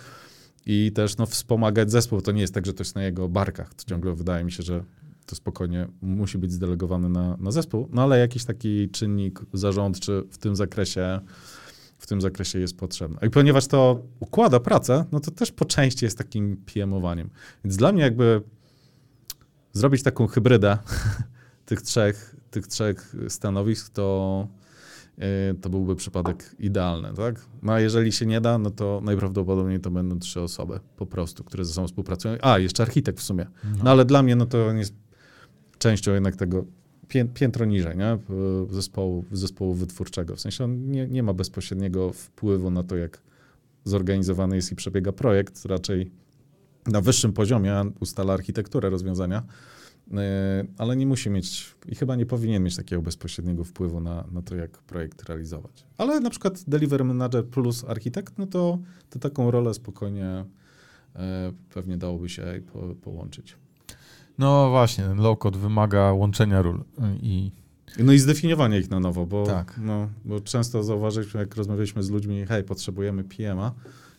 i 0.66 0.93
też 0.95 1.16
no, 1.16 1.27
wspomagać 1.27 1.90
zespół. 1.90 2.21
To 2.21 2.33
nie 2.33 2.40
jest 2.40 2.55
tak, 2.55 2.66
że 2.66 2.75
to 2.75 2.81
jest 2.81 2.95
na 2.95 3.03
jego 3.03 3.29
barkach. 3.29 3.75
To 3.75 3.85
ciągle 3.85 4.14
wydaje 4.14 4.45
mi 4.45 4.53
się, 4.53 4.62
że 4.62 4.85
to 5.27 5.37
spokojnie 5.37 5.88
musi 6.03 6.38
być 6.38 6.53
zdelegowane 6.53 7.09
na, 7.09 7.37
na 7.37 7.51
zespół, 7.51 7.88
no 7.93 8.03
ale 8.03 8.19
jakiś 8.19 8.45
taki 8.45 8.88
czynnik 8.88 9.40
zarządczy 9.53 10.23
w 10.31 10.38
tym 10.38 10.57
zakresie 10.57 11.21
w 11.99 12.07
tym 12.07 12.21
zakresie 12.21 12.59
jest 12.59 12.77
potrzebny. 12.77 13.19
I 13.27 13.31
ponieważ 13.31 13.66
to 13.66 14.03
układa 14.21 14.61
pracę, 14.61 15.05
no 15.12 15.21
to 15.21 15.31
też 15.31 15.53
po 15.53 15.64
części 15.64 16.05
jest 16.05 16.19
takim 16.19 16.57
PM-owaniem. 16.57 17.31
Więc 17.64 17.77
dla 17.77 17.93
mnie 17.93 18.03
jakby 18.03 18.43
zrobić 19.73 20.03
taką 20.03 20.27
hybrydę 20.27 20.79
tych 21.67 21.83
trzech, 21.83 22.37
tych 22.51 22.67
trzech 22.67 23.15
stanowisk, 23.29 23.89
to 23.89 24.49
E, 25.21 25.55
to 25.55 25.71
byłby 25.71 25.97
przypadek 25.97 26.57
idealny, 26.59 27.09
tak? 27.17 27.47
No 27.63 27.73
a 27.73 27.81
jeżeli 27.81 28.13
się 28.13 28.27
nie 28.27 28.41
da, 28.41 28.59
no 28.59 28.71
to 28.71 29.01
najprawdopodobniej 29.05 29.81
to 29.81 29.91
będą 29.91 30.19
trzy 30.19 30.41
osoby 30.41 30.81
po 30.97 31.07
prostu, 31.07 31.45
które 31.45 31.65
ze 31.65 31.73
sobą 31.73 31.87
współpracują. 31.87 32.37
A, 32.43 32.59
jeszcze 32.59 32.83
architekt 32.83 33.19
w 33.19 33.23
sumie. 33.23 33.47
No, 33.65 33.71
no 33.85 33.91
ale 33.91 34.05
dla 34.05 34.23
mnie 34.23 34.37
no 34.37 34.47
to 34.47 34.73
jest 34.73 34.95
częścią 35.79 36.15
jednak 36.15 36.37
tego 36.37 36.65
pię, 37.09 37.25
piętro 37.35 37.65
niżej, 37.65 37.97
nie? 37.97 38.19
Zespołu, 38.71 39.25
zespołu 39.33 39.75
wytwórczego. 39.75 40.37
W 40.37 40.41
sensie 40.41 40.65
on 40.65 40.91
nie, 40.91 41.07
nie 41.07 41.23
ma 41.23 41.33
bezpośredniego 41.33 42.13
wpływu 42.13 42.71
na 42.71 42.83
to, 42.83 42.97
jak 42.97 43.23
zorganizowany 43.85 44.57
jest 44.57 44.73
i 44.73 44.77
przebiega 44.77 45.13
projekt, 45.13 45.65
raczej 45.65 46.11
na 46.87 47.01
wyższym 47.01 47.33
poziomie 47.33 47.85
ustala 48.01 48.33
architekturę 48.33 48.90
rozwiązania, 48.90 49.43
E, 50.14 50.64
ale 50.79 50.97
nie 50.97 51.07
musi 51.07 51.31
mieć 51.31 51.75
i 51.88 51.95
chyba 51.95 52.16
nie 52.16 52.27
powinien 52.27 52.62
mieć 52.62 52.77
takiego 52.77 53.03
bezpośredniego 53.03 53.64
wpływu 53.64 54.01
na, 54.01 54.25
na 54.33 54.43
to, 54.43 54.57
jak 54.57 54.71
projekt 54.71 55.23
realizować. 55.23 55.85
Ale 55.99 56.21
na 56.21 56.31
przykład 56.31 56.64
Delivery 56.69 57.05
Manager 57.05 57.47
plus 57.47 57.85
architekt, 57.85 58.38
no 58.38 58.47
to, 58.47 58.79
to 59.11 59.19
taką 59.19 59.51
rolę 59.51 59.75
spokojnie 59.75 60.45
e, 61.16 61.53
pewnie 61.75 61.97
dałoby 61.97 62.29
się 62.29 62.62
po, 62.73 62.95
połączyć. 63.03 63.57
No 64.38 64.71
właśnie, 64.71 65.05
ten 65.05 65.19
low-code 65.19 65.57
wymaga 65.57 66.12
łączenia 66.12 66.62
ról 66.62 66.85
i... 67.23 67.53
No 67.99 68.12
i 68.12 68.19
zdefiniowania 68.19 68.79
ich 68.79 68.90
na 68.90 69.01
nowo, 69.01 69.27
bo, 69.27 69.47
tak. 69.47 69.81
no, 69.83 70.09
bo 70.25 70.40
często 70.40 70.83
zauważyliśmy, 70.83 71.40
jak 71.40 71.57
rozmawialiśmy 71.57 72.03
z 72.03 72.11
ludźmi, 72.11 72.47
hej, 72.47 72.64
potrzebujemy 72.64 73.25
PM-a, 73.25 73.73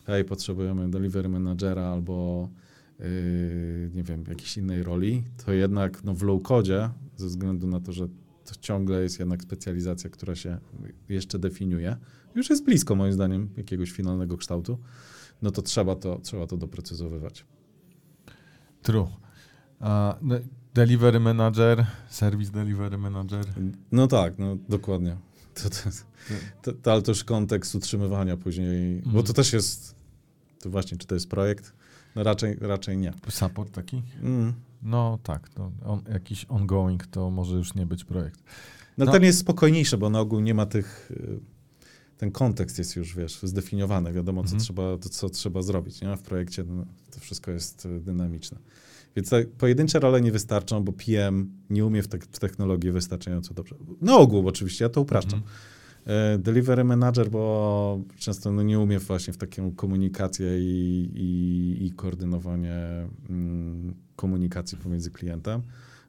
hej, 0.06 0.24
potrzebujemy 0.24 0.90
delivery 0.90 1.28
managera 1.28 1.82
albo 1.82 2.48
Yy, 3.02 3.90
nie 3.94 4.02
wiem, 4.02 4.24
jakiejś 4.28 4.56
innej 4.56 4.82
roli, 4.82 5.24
to 5.44 5.52
jednak 5.52 6.04
no, 6.04 6.14
w 6.14 6.22
low-codzie, 6.22 6.90
ze 7.16 7.26
względu 7.26 7.66
na 7.66 7.80
to, 7.80 7.92
że 7.92 8.08
to 8.44 8.54
ciągle 8.60 9.02
jest 9.02 9.18
jednak 9.18 9.42
specjalizacja, 9.42 10.10
która 10.10 10.34
się 10.34 10.58
jeszcze 11.08 11.38
definiuje. 11.38 11.96
Już 12.34 12.50
jest 12.50 12.64
blisko 12.64 12.94
moim 12.94 13.12
zdaniem 13.12 13.48
jakiegoś 13.56 13.90
finalnego 13.90 14.36
kształtu. 14.36 14.78
No 15.42 15.50
to 15.50 15.62
trzeba 15.62 15.96
to, 15.96 16.18
trzeba 16.18 16.46
to 16.46 16.56
doprecyzowywać. 16.56 17.44
True. 18.82 19.08
Uh, 19.80 19.88
delivery 20.74 21.20
manager, 21.20 21.86
service 22.08 22.52
delivery 22.52 22.98
manager. 22.98 23.44
No 23.92 24.06
tak, 24.06 24.38
no 24.38 24.56
dokładnie. 24.68 25.16
To, 25.54 25.70
to, 25.70 25.76
to, 26.62 26.72
to, 26.72 26.92
ale 26.92 27.02
to 27.02 27.10
już 27.10 27.24
kontekst 27.24 27.74
utrzymywania 27.74 28.36
później, 28.36 29.00
bo 29.00 29.06
mhm. 29.06 29.24
to 29.26 29.32
też 29.32 29.52
jest, 29.52 29.94
to 30.60 30.70
właśnie, 30.70 30.98
czy 30.98 31.06
to 31.06 31.14
jest 31.14 31.28
projekt? 31.28 31.72
No 32.16 32.22
raczej, 32.22 32.56
raczej 32.60 32.98
nie. 32.98 33.12
Support 33.28 33.72
taki? 33.72 34.02
Mm. 34.22 34.52
No 34.82 35.18
tak, 35.22 35.48
to 35.48 35.72
on, 35.84 36.02
jakiś 36.12 36.46
ongoing 36.48 37.06
to 37.06 37.30
może 37.30 37.56
już 37.56 37.74
nie 37.74 37.86
być 37.86 38.04
projekt. 38.04 38.42
No, 38.98 39.04
no 39.04 39.12
ten 39.12 39.22
jest 39.22 39.38
spokojniejszy, 39.38 39.98
bo 39.98 40.10
na 40.10 40.20
ogół 40.20 40.40
nie 40.40 40.54
ma 40.54 40.66
tych, 40.66 41.10
y, 41.10 41.40
ten 42.18 42.30
kontekst 42.30 42.78
jest 42.78 42.96
już, 42.96 43.16
wiesz, 43.16 43.38
zdefiniowany, 43.42 44.12
wiadomo, 44.12 44.44
co, 44.44 44.50
mm. 44.50 44.60
trzeba, 44.60 44.98
co 44.98 45.30
trzeba 45.30 45.62
zrobić, 45.62 46.00
nie? 46.00 46.16
W 46.16 46.22
projekcie 46.22 46.64
no, 46.64 46.84
to 47.10 47.20
wszystko 47.20 47.50
jest 47.50 47.86
y, 47.86 48.00
dynamiczne. 48.00 48.58
Więc 49.16 49.30
te 49.30 49.44
pojedyncze 49.44 49.98
role 49.98 50.20
nie 50.20 50.32
wystarczą, 50.32 50.84
bo 50.84 50.92
PM 50.92 51.50
nie 51.70 51.86
umie 51.86 52.02
w, 52.02 52.08
te, 52.08 52.18
w 52.18 52.38
technologii 52.38 52.90
wystarczająco 52.90 53.54
dobrze. 53.54 53.76
Na 54.00 54.16
ogół 54.16 54.48
oczywiście, 54.48 54.84
ja 54.84 54.88
to 54.88 55.00
upraszczam. 55.00 55.38
Mm 55.38 55.48
-hmm. 55.48 55.72
Delivery 56.38 56.84
manager, 56.84 57.30
bo 57.30 58.00
często 58.18 58.52
no, 58.52 58.62
nie 58.62 58.78
umie 58.78 58.98
właśnie 58.98 59.32
w 59.32 59.36
taką 59.36 59.72
komunikację 59.72 60.58
i, 60.58 61.10
i, 61.14 61.86
i 61.86 61.90
koordynowanie 61.90 63.08
mm, 63.30 63.94
komunikacji 64.16 64.78
pomiędzy 64.78 65.10
klientem. 65.10 65.62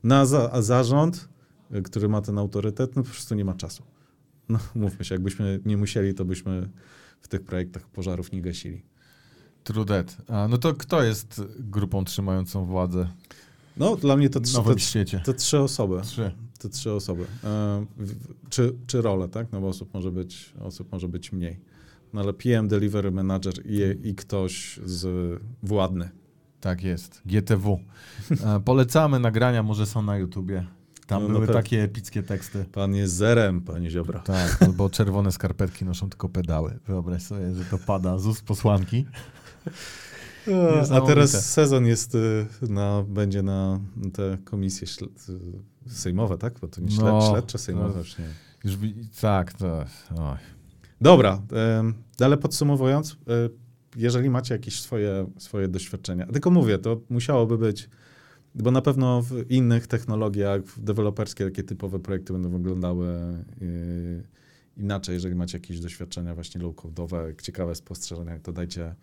Na 0.03 0.25
za, 0.25 0.51
a 0.51 0.61
zarząd, 0.61 1.29
e, 1.71 1.81
który 1.81 2.09
ma 2.09 2.21
ten 2.21 2.37
autorytet, 2.37 2.95
no 2.95 3.03
po 3.03 3.09
prostu 3.09 3.35
nie 3.35 3.45
ma 3.45 3.53
czasu. 3.53 3.83
No 4.49 4.59
mówmy 4.75 5.05
się, 5.05 5.15
jakbyśmy 5.15 5.59
nie 5.65 5.77
musieli, 5.77 6.13
to 6.13 6.25
byśmy 6.25 6.69
w 7.21 7.27
tych 7.27 7.43
projektach 7.43 7.87
pożarów 7.87 8.31
nie 8.31 8.41
gasili. 8.41 8.81
True 9.63 9.85
that. 9.85 10.17
A, 10.27 10.47
no 10.47 10.57
to 10.57 10.73
kto 10.73 11.03
jest 11.03 11.41
grupą 11.59 12.03
trzymającą 12.03 12.65
władzę? 12.65 13.07
No, 13.77 13.95
dla 13.95 14.17
mnie 14.17 14.29
to, 14.29 14.39
trzy, 14.39 14.53
to, 14.55 14.77
świecie. 14.77 15.21
to 15.25 15.33
trzy 15.33 15.59
osoby. 15.59 16.01
Trzy. 16.01 16.31
To 16.59 16.69
trzy 16.69 16.91
osoby. 16.91 17.25
E, 17.43 17.85
czy, 18.49 18.75
czy 18.87 19.01
role, 19.01 19.27
tak? 19.27 19.47
No 19.51 19.61
bo 19.61 19.67
osób 19.67 19.93
może 19.93 20.11
być, 20.11 20.53
osób 20.59 20.91
może 20.91 21.07
być 21.07 21.31
mniej. 21.31 21.59
No 22.13 22.21
ale 22.21 22.33
PM, 22.33 22.67
Delivery 22.67 23.11
Manager 23.11 23.53
i, 23.65 24.07
i 24.09 24.15
ktoś 24.15 24.79
z 24.85 25.41
władny. 25.63 26.09
Tak 26.61 26.83
jest. 26.83 27.21
GTW. 27.25 27.79
E, 28.45 28.59
polecamy 28.59 29.19
nagrania, 29.19 29.63
może 29.63 29.85
są 29.85 30.01
na 30.01 30.17
YouTubie. 30.17 30.65
Tam 31.07 31.23
no, 31.23 31.29
były 31.29 31.47
takie 31.47 31.83
epickie 31.83 32.23
teksty. 32.23 32.65
Pan 32.71 32.95
jest 32.95 33.13
zerem, 33.13 33.61
panie 33.61 33.89
Ziobra. 33.91 34.19
Tak, 34.19 34.63
albo 34.63 34.89
czerwone 34.89 35.31
skarpetki 35.31 35.85
noszą 35.85 36.09
tylko 36.09 36.29
pedały. 36.29 36.79
Wyobraź 36.87 37.23
sobie, 37.23 37.55
że 37.55 37.65
to 37.65 37.77
pada 37.77 38.17
z 38.17 38.27
ust 38.27 38.45
posłanki. 38.45 39.05
A 40.91 41.01
teraz 41.01 41.51
sezon 41.51 41.85
jest 41.85 42.15
y, 42.15 42.45
na, 42.61 43.03
będzie 43.07 43.43
na 43.43 43.79
te 44.13 44.37
komisje 44.43 44.87
y, 45.87 45.91
sejmowe, 45.91 46.37
tak? 46.37 46.59
Bo 46.59 46.67
to 46.67 46.81
nie 46.81 46.91
śled, 46.91 47.05
no, 47.05 47.29
śledcze 47.31 47.57
sejmowe, 47.57 47.89
no, 47.93 47.99
już 47.99 48.17
nie. 48.17 48.25
Już, 48.63 48.77
tak, 49.21 49.53
to... 49.53 49.85
Oj. 50.17 50.37
Dobra, 51.01 51.41
ale 52.19 52.37
podsumowując, 52.37 53.11
y, 53.11 53.15
jeżeli 53.95 54.29
macie 54.29 54.55
jakieś 54.55 54.81
swoje, 54.81 55.31
swoje 55.37 55.67
doświadczenia, 55.67 56.25
tylko 56.25 56.51
mówię, 56.51 56.77
to 56.77 57.01
musiałoby 57.09 57.57
być, 57.57 57.89
bo 58.55 58.71
na 58.71 58.81
pewno 58.81 59.21
w 59.21 59.51
innych 59.51 59.87
technologiach 59.87 60.61
deweloperskie 60.77 61.45
takie 61.45 61.63
typowe 61.63 61.99
projekty 61.99 62.33
będą 62.33 62.49
wyglądały 62.49 63.07
inaczej, 64.77 65.13
jeżeli 65.13 65.35
macie 65.35 65.57
jakieś 65.57 65.79
doświadczenia 65.79 66.35
właśnie 66.35 66.61
low-code'owe, 66.61 67.41
ciekawe 67.41 67.75
spostrzeżenia, 67.75 68.39
to 68.39 68.51
dajcie 68.51 68.95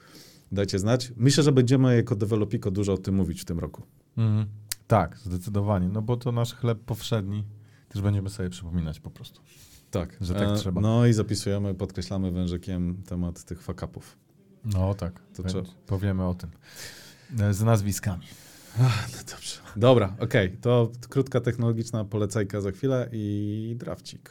dajcie 0.52 0.78
znać. 0.78 1.12
Myślę, 1.16 1.44
że 1.44 1.52
będziemy 1.52 1.96
jako 1.96 2.16
Developiko 2.16 2.70
dużo 2.70 2.92
o 2.92 2.98
tym 2.98 3.14
mówić 3.14 3.42
w 3.42 3.44
tym 3.44 3.58
roku. 3.58 3.82
Mm, 4.16 4.46
tak, 4.86 5.18
zdecydowanie, 5.18 5.88
no 5.88 6.02
bo 6.02 6.16
to 6.16 6.32
nasz 6.32 6.54
chleb 6.54 6.78
powszedni. 6.78 7.44
Też 7.88 8.02
będziemy 8.02 8.30
sobie 8.30 8.50
przypominać 8.50 9.00
po 9.00 9.10
prostu. 9.10 9.40
Tak. 9.90 10.16
Że 10.20 10.34
tak 10.34 10.48
e, 10.48 10.56
trzeba. 10.56 10.80
No 10.80 11.06
i 11.06 11.12
zapisujemy, 11.12 11.74
podkreślamy 11.74 12.30
wężykiem 12.32 13.02
temat 13.02 13.44
tych 13.44 13.62
fakapów. 13.62 14.16
No 14.64 14.94
tak, 14.94 15.22
to 15.34 15.42
trzeba. 15.42 15.68
powiemy 15.86 16.26
o 16.26 16.34
tym. 16.34 16.50
E, 17.40 17.54
z 17.54 17.62
nazwiskami. 17.62 18.26
Ach, 18.80 19.08
no 19.12 19.18
dobrze. 19.32 19.56
Dobra, 19.76 20.16
okej. 20.18 20.46
Okay. 20.46 20.60
To 20.60 20.90
krótka 21.08 21.40
technologiczna 21.40 22.04
polecajka 22.04 22.60
za 22.60 22.70
chwilę 22.70 23.08
i 23.12 23.76
drafcik. 23.78 24.30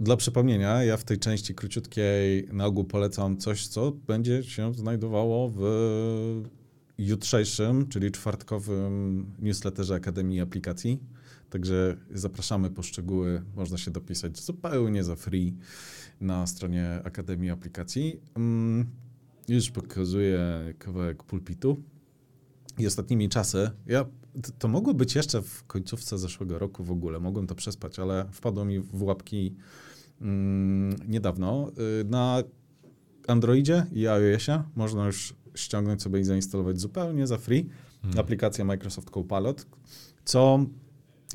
Dla 0.00 0.16
przypomnienia, 0.16 0.84
ja 0.84 0.96
w 0.96 1.04
tej 1.04 1.18
części 1.18 1.54
króciutkiej 1.54 2.48
na 2.52 2.66
ogół 2.66 2.84
polecam 2.84 3.36
coś, 3.36 3.66
co 3.66 3.92
będzie 3.92 4.42
się 4.42 4.74
znajdowało 4.74 5.52
w 5.56 5.62
jutrzejszym, 6.98 7.88
czyli 7.88 8.10
czwartkowym 8.10 9.26
newsletterze 9.38 9.94
Akademii 9.94 10.40
Aplikacji. 10.40 11.00
Także 11.50 11.96
zapraszamy 12.10 12.70
po 12.70 12.82
szczegóły. 12.82 13.42
Można 13.56 13.78
się 13.78 13.90
dopisać 13.90 14.38
zupełnie 14.38 15.04
za 15.04 15.16
free 15.16 15.56
na 16.20 16.46
stronie 16.46 17.00
Akademii 17.04 17.50
Aplikacji. 17.50 18.20
Mm, 18.34 18.86
już 19.48 19.70
pokazuję 19.70 20.40
kawałek 20.78 21.22
pulpitu. 21.22 21.82
I 22.78 22.86
ostatnimi 22.86 23.28
czasy, 23.28 23.70
ja 23.86 24.04
to 24.58 24.68
mogło 24.68 24.94
być 24.94 25.14
jeszcze 25.14 25.42
w 25.42 25.64
końcówce 25.64 26.18
zeszłego 26.18 26.58
roku 26.58 26.84
w 26.84 26.90
ogóle, 26.90 27.20
mogłem 27.20 27.46
to 27.46 27.54
przespać, 27.54 27.98
ale 27.98 28.26
wpadło 28.32 28.64
mi 28.64 28.80
w 28.80 29.02
łapki 29.02 29.54
mm, 30.20 30.96
niedawno. 31.08 31.72
Y, 32.00 32.04
na 32.04 32.42
Androidzie 33.26 33.86
i 33.92 34.08
iOSie 34.08 34.62
można 34.74 35.06
już 35.06 35.34
ściągnąć 35.54 36.02
sobie 36.02 36.20
i 36.20 36.24
zainstalować 36.24 36.80
zupełnie 36.80 37.26
za 37.26 37.38
free 37.38 37.68
hmm. 38.02 38.20
aplikację 38.20 38.64
Microsoft 38.64 39.10
Copilot, 39.10 39.66
co 40.24 40.58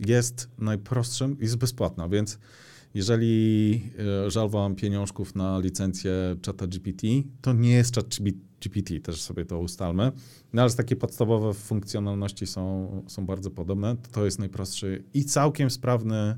jest 0.07 0.49
najprostszym, 0.57 1.37
jest 1.39 1.57
bezpłatna, 1.57 2.09
więc 2.09 2.39
jeżeli 2.93 3.73
y, 4.27 4.31
żal 4.31 4.49
wam 4.49 4.75
pieniążków 4.75 5.35
na 5.35 5.59
licencję 5.59 6.11
czata 6.41 6.67
GPT, 6.67 7.07
to 7.41 7.53
nie 7.53 7.71
jest 7.71 7.95
chat 7.95 8.17
GPT, 8.61 8.99
też 8.99 9.21
sobie 9.21 9.45
to 9.45 9.59
ustalmy. 9.59 10.11
No 10.53 10.61
ale 10.61 10.71
takie 10.71 10.95
podstawowe 10.95 11.53
funkcjonalności 11.53 12.47
są, 12.47 12.89
są 13.07 13.25
bardzo 13.25 13.51
podobne. 13.51 13.95
To 14.11 14.25
jest 14.25 14.39
najprostszy 14.39 15.03
i 15.13 15.25
całkiem 15.25 15.69
sprawny 15.69 16.37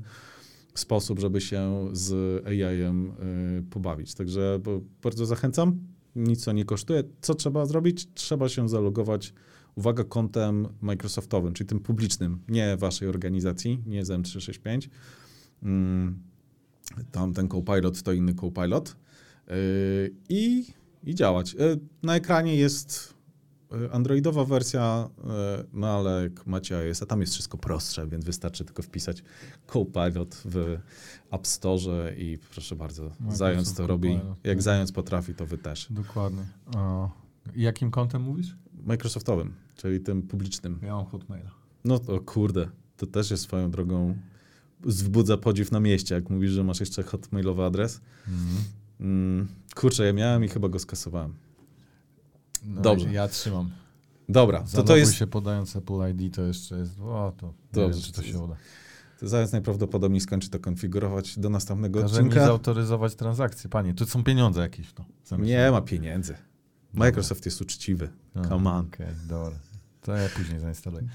sposób, 0.74 1.20
żeby 1.20 1.40
się 1.40 1.88
z 1.92 2.42
AI-em 2.46 3.12
y, 3.58 3.62
pobawić. 3.70 4.14
Także 4.14 4.60
bardzo 5.02 5.26
zachęcam. 5.26 5.78
Nic 6.16 6.44
to 6.44 6.52
nie 6.52 6.64
kosztuje. 6.64 7.04
Co 7.20 7.34
trzeba 7.34 7.66
zrobić? 7.66 8.08
Trzeba 8.14 8.48
się 8.48 8.68
zalogować, 8.68 9.34
uwaga, 9.74 10.04
kontem 10.04 10.68
Microsoftowym, 10.80 11.54
czyli 11.54 11.68
tym 11.68 11.80
publicznym, 11.80 12.38
nie 12.48 12.76
waszej 12.76 13.08
organizacji, 13.08 13.82
nie 13.86 14.04
z 14.04 14.08
M365. 14.08 14.88
Mm, 15.62 16.33
tam 17.10 17.34
ten 17.34 17.48
Copilot 17.48 18.02
to 18.02 18.12
inny 18.12 18.34
Copilot. 18.34 18.96
Y, 19.50 20.14
I 20.28 20.64
i 21.06 21.14
działać. 21.14 21.54
E, 21.54 21.76
na 22.02 22.16
ekranie 22.16 22.56
jest 22.56 23.14
e, 23.72 23.92
androidowa 23.92 24.44
wersja, 24.44 25.10
no 25.72 25.86
ale 25.86 26.22
jak 26.22 26.46
macie 26.46 26.76
iOS, 26.78 27.02
a 27.02 27.06
tam 27.06 27.20
jest 27.20 27.32
wszystko 27.32 27.58
prostsze, 27.58 28.06
więc 28.06 28.24
wystarczy 28.24 28.64
tylko 28.64 28.82
wpisać 28.82 29.22
Copilot 29.66 30.34
w 30.44 30.78
App 31.30 31.46
Store 31.46 32.14
i 32.16 32.38
proszę 32.38 32.76
bardzo, 32.76 33.10
no, 33.20 33.36
Zając 33.36 33.74
to 33.74 33.86
robi. 33.86 34.20
Jak. 34.44 34.62
Zając 34.62 34.92
potrafi, 34.92 35.34
to 35.34 35.46
wy 35.46 35.58
też. 35.58 35.86
Dokładnie. 35.90 36.46
A 36.76 37.08
jakim 37.56 37.90
kontem 37.90 38.22
mówisz? 38.22 38.56
Microsoftowym, 38.84 39.54
czyli 39.76 40.00
tym 40.00 40.22
publicznym. 40.22 40.78
Ja 40.82 40.94
mam 40.94 41.06
Hotmaila. 41.06 41.50
No 41.84 41.98
to 41.98 42.20
kurde, 42.20 42.68
to 42.96 43.06
też 43.06 43.30
jest 43.30 43.42
swoją 43.42 43.70
drogą 43.70 44.16
wzbudza 44.84 45.36
podziw 45.36 45.72
na 45.72 45.80
mieście, 45.80 46.14
jak 46.14 46.30
mówisz, 46.30 46.50
że 46.50 46.64
masz 46.64 46.80
jeszcze 46.80 47.02
hotmailowy 47.02 47.64
adres. 47.64 48.00
Mm. 48.28 48.38
Mm, 49.00 49.48
kurczę, 49.74 50.06
ja 50.06 50.12
miałem 50.12 50.44
i 50.44 50.48
chyba 50.48 50.68
go 50.68 50.78
skasowałem. 50.78 51.34
No 52.64 52.82
Dobrze. 52.82 53.12
Ja 53.12 53.28
trzymam. 53.28 53.70
Dobra, 54.28 54.64
to 54.74 54.82
to 54.82 54.96
jest... 54.96 55.14
się 55.14 55.26
podając 55.26 55.76
Apple 55.76 56.10
ID, 56.10 56.34
to 56.34 56.42
jeszcze 56.42 56.78
jest... 56.78 57.00
O, 57.00 57.32
to 57.36 57.54
Dobrze, 57.72 57.90
wiem, 57.90 58.02
czy 58.02 58.12
to 58.12 58.22
się 58.22 58.38
uda. 58.38 58.56
To 59.20 59.28
zaraz 59.28 59.52
najprawdopodobniej 59.52 60.20
skończy 60.20 60.50
to 60.50 60.58
konfigurować 60.58 61.38
do 61.38 61.50
następnego 61.50 62.00
Każe 62.02 62.14
odcinka. 62.14 62.40
mi 62.40 62.46
zautoryzować 62.46 63.14
transakcje. 63.14 63.70
Panie, 63.70 63.94
tu 63.94 64.06
są 64.06 64.24
pieniądze 64.24 64.60
jakieś 64.60 64.86
w 64.86 64.92
to. 64.92 65.04
Nie 65.38 65.70
ma 65.70 65.80
pieniędzy. 65.80 66.34
Microsoft 66.94 67.40
dobra. 67.40 67.48
jest 67.48 67.60
uczciwy. 67.60 68.08
Come 68.48 68.70
on. 68.70 68.86
Okej, 68.86 69.06
okay, 69.06 69.16
dobra. 69.28 69.58
To 70.02 70.16
ja 70.16 70.28
później 70.28 70.60
zainstaluję. 70.60 71.08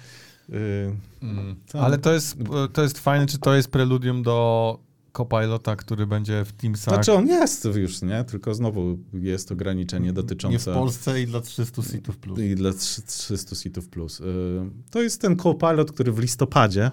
Mm. 1.21 1.55
Ale 1.73 1.97
to 1.97 2.13
jest, 2.13 2.37
to 2.73 2.83
jest 2.83 2.99
fajne, 2.99 3.25
czy 3.25 3.37
to 3.37 3.55
jest 3.55 3.71
preludium 3.71 4.23
do 4.23 4.79
Copilota, 5.11 5.75
który 5.75 6.07
będzie 6.07 6.45
w 6.45 6.53
Teamsach. 6.53 6.93
Znaczy 6.93 7.13
on 7.13 7.27
jest 7.27 7.65
już, 7.75 8.01
nie? 8.01 8.23
Tylko 8.23 8.53
znowu 8.53 8.97
jest 9.13 9.51
ograniczenie 9.51 10.13
dotyczące... 10.13 10.71
Nie 10.71 10.75
w 10.75 10.79
Polsce 10.79 11.21
i 11.21 11.27
dla 11.27 11.41
300 11.41 11.81
seatów 11.81 12.17
plus. 12.17 12.39
I 12.39 12.55
dla 12.55 12.73
300 13.07 13.55
seatów 13.55 13.89
plus. 13.89 14.19
Y, 14.19 14.23
to 14.91 15.01
jest 15.01 15.21
ten 15.21 15.35
Copilot, 15.35 15.91
który 15.91 16.11
w 16.11 16.19
listopadzie, 16.19 16.91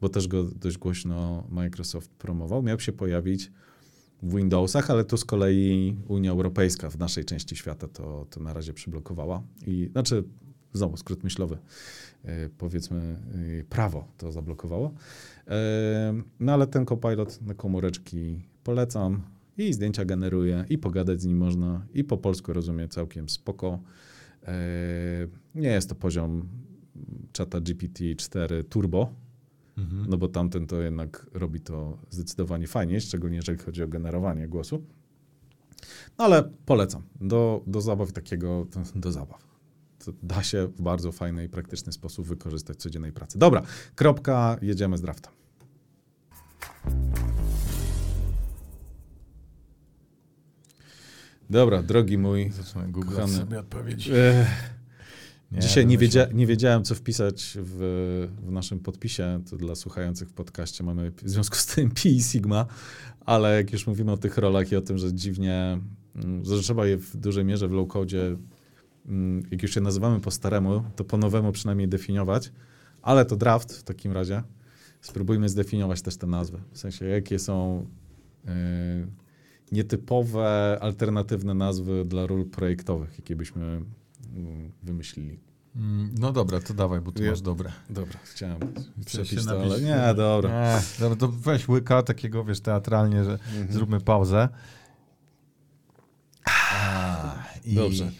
bo 0.00 0.08
też 0.08 0.28
go 0.28 0.42
dość 0.44 0.78
głośno 0.78 1.46
Microsoft 1.50 2.10
promował, 2.10 2.62
miał 2.62 2.80
się 2.80 2.92
pojawić 2.92 3.50
w 4.22 4.36
Windowsach, 4.36 4.90
ale 4.90 5.04
tu 5.04 5.16
z 5.16 5.24
kolei 5.24 5.96
Unia 6.08 6.30
Europejska 6.30 6.90
w 6.90 6.98
naszej 6.98 7.24
części 7.24 7.56
świata 7.56 7.88
to, 7.88 8.26
to 8.30 8.40
na 8.40 8.52
razie 8.52 8.72
przyblokowała. 8.72 9.42
I 9.66 9.88
znaczy, 9.92 10.24
znowu 10.76 10.96
skrót 10.96 11.24
myślowy, 11.24 11.58
y, 12.24 12.50
powiedzmy, 12.58 13.16
y, 13.60 13.64
prawo 13.68 14.08
to 14.18 14.32
zablokowało. 14.32 14.94
No 16.40 16.52
ale 16.52 16.66
ten 16.66 16.86
Copilot 16.86 17.42
na 17.42 17.54
komóreczki 17.54 18.42
polecam 18.64 19.22
i 19.58 19.72
zdjęcia 19.72 20.04
generuje, 20.04 20.64
i 20.68 20.78
pogadać 20.78 21.22
z 21.22 21.26
nim 21.26 21.38
można, 21.38 21.86
i 21.94 22.04
po 22.04 22.16
polsku 22.16 22.52
rozumie 22.52 22.88
całkiem 22.88 23.28
spoko. 23.28 23.80
Nie 25.54 25.68
jest 25.68 25.88
to 25.88 25.94
poziom 25.94 26.48
czata 27.32 27.60
GPT-4 27.60 28.64
Turbo, 28.68 29.14
mhm. 29.78 30.06
no 30.08 30.16
bo 30.16 30.28
tamten 30.28 30.66
to 30.66 30.80
jednak 30.80 31.26
robi 31.34 31.60
to 31.60 31.98
zdecydowanie 32.10 32.66
fajnie, 32.66 33.00
szczególnie 33.00 33.36
jeżeli 33.36 33.58
chodzi 33.58 33.82
o 33.82 33.88
generowanie 33.88 34.48
głosu. 34.48 34.82
No 36.18 36.24
ale 36.24 36.50
polecam. 36.66 37.02
Do, 37.20 37.62
do 37.66 37.80
zabaw 37.80 38.12
takiego, 38.12 38.66
do 38.94 39.12
zabaw. 39.12 39.55
To 40.06 40.12
da 40.22 40.42
się 40.42 40.66
w 40.66 40.82
bardzo 40.82 41.12
fajny 41.12 41.44
i 41.44 41.48
praktyczny 41.48 41.92
sposób 41.92 42.26
wykorzystać 42.26 42.76
w 42.76 42.80
codziennej 42.80 43.12
pracy. 43.12 43.38
Dobra, 43.38 43.62
kropka, 43.94 44.56
jedziemy 44.62 44.98
z 44.98 45.00
draftem. 45.00 45.32
Dobra, 51.50 51.82
drogi 51.82 52.18
mój. 52.18 52.50
Zaczynam 52.50 52.92
Google 52.92 53.26
sobie 53.26 53.58
odpowiedzi. 53.58 54.10
Nie, 55.52 55.60
Dzisiaj 55.60 55.86
nie, 55.86 55.98
wiedzia 55.98 56.26
nie, 56.34 56.46
wiedziałem, 56.46 56.84
co 56.84 56.94
wpisać 56.94 57.56
w, 57.60 58.28
w, 58.46 58.50
naszym 58.50 58.80
podpisie. 58.80 59.42
To 59.50 59.56
dla 59.56 59.74
słuchających 59.74 60.28
w 60.28 60.32
podcaście 60.32 60.84
mamy 60.84 61.10
w 61.10 61.30
związku 61.30 61.56
z 61.56 61.66
tym 61.66 61.90
Pi 61.90 62.16
i 62.16 62.22
Sigma, 62.22 62.66
ale 63.20 63.56
jak 63.56 63.72
już 63.72 63.86
mówimy 63.86 64.12
o 64.12 64.16
tych 64.16 64.38
rolach 64.38 64.72
i 64.72 64.76
o 64.76 64.80
tym, 64.80 64.98
że 64.98 65.14
dziwnie, 65.14 65.80
mm, 66.16 66.44
że 66.44 66.62
trzeba 66.62 66.86
je 66.86 66.96
w 66.96 67.16
dużej 67.16 67.44
mierze 67.44 67.68
w 67.68 67.72
low-codzie, 67.72 68.36
jak 69.50 69.62
już 69.62 69.76
je 69.76 69.82
nazywamy 69.82 70.20
po 70.20 70.30
staremu, 70.30 70.84
to 70.96 71.04
po 71.04 71.16
nowemu 71.16 71.52
przynajmniej 71.52 71.88
definiować, 71.88 72.52
ale 73.02 73.24
to 73.24 73.36
draft 73.36 73.72
w 73.72 73.82
takim 73.82 74.12
razie. 74.12 74.42
Spróbujmy 75.00 75.48
zdefiniować 75.48 76.02
też 76.02 76.16
te 76.16 76.26
nazwy. 76.26 76.58
W 76.72 76.78
sensie, 76.78 77.04
jakie 77.04 77.38
są 77.38 77.86
yy, 78.44 78.52
nietypowe, 79.72 80.78
alternatywne 80.80 81.54
nazwy 81.54 82.04
dla 82.04 82.26
ról 82.26 82.44
projektowych, 82.44 83.18
jakie 83.18 83.36
byśmy 83.36 83.82
wymyślili. 84.82 85.40
Mm, 85.76 86.14
no 86.18 86.32
dobra, 86.32 86.60
to 86.60 86.74
dawaj, 86.74 87.00
bo 87.00 87.12
ja, 87.16 87.30
masz 87.30 87.40
dobre. 87.40 87.72
Dobra, 87.90 88.18
chciałem 88.24 88.58
przepić 89.06 89.44
to, 89.44 89.62
ale 89.62 89.80
nie, 89.80 90.14
dobra. 90.16 90.80
Nie, 91.10 91.16
to 91.16 91.28
weź 91.28 91.68
łyka 91.68 92.02
takiego, 92.02 92.44
wiesz, 92.44 92.60
teatralnie, 92.60 93.24
że 93.24 93.32
mhm. 93.32 93.72
zróbmy 93.72 94.00
pauzę. 94.00 94.48
A, 96.44 97.45
i... 97.66 97.74
Dobrze. 97.74 98.10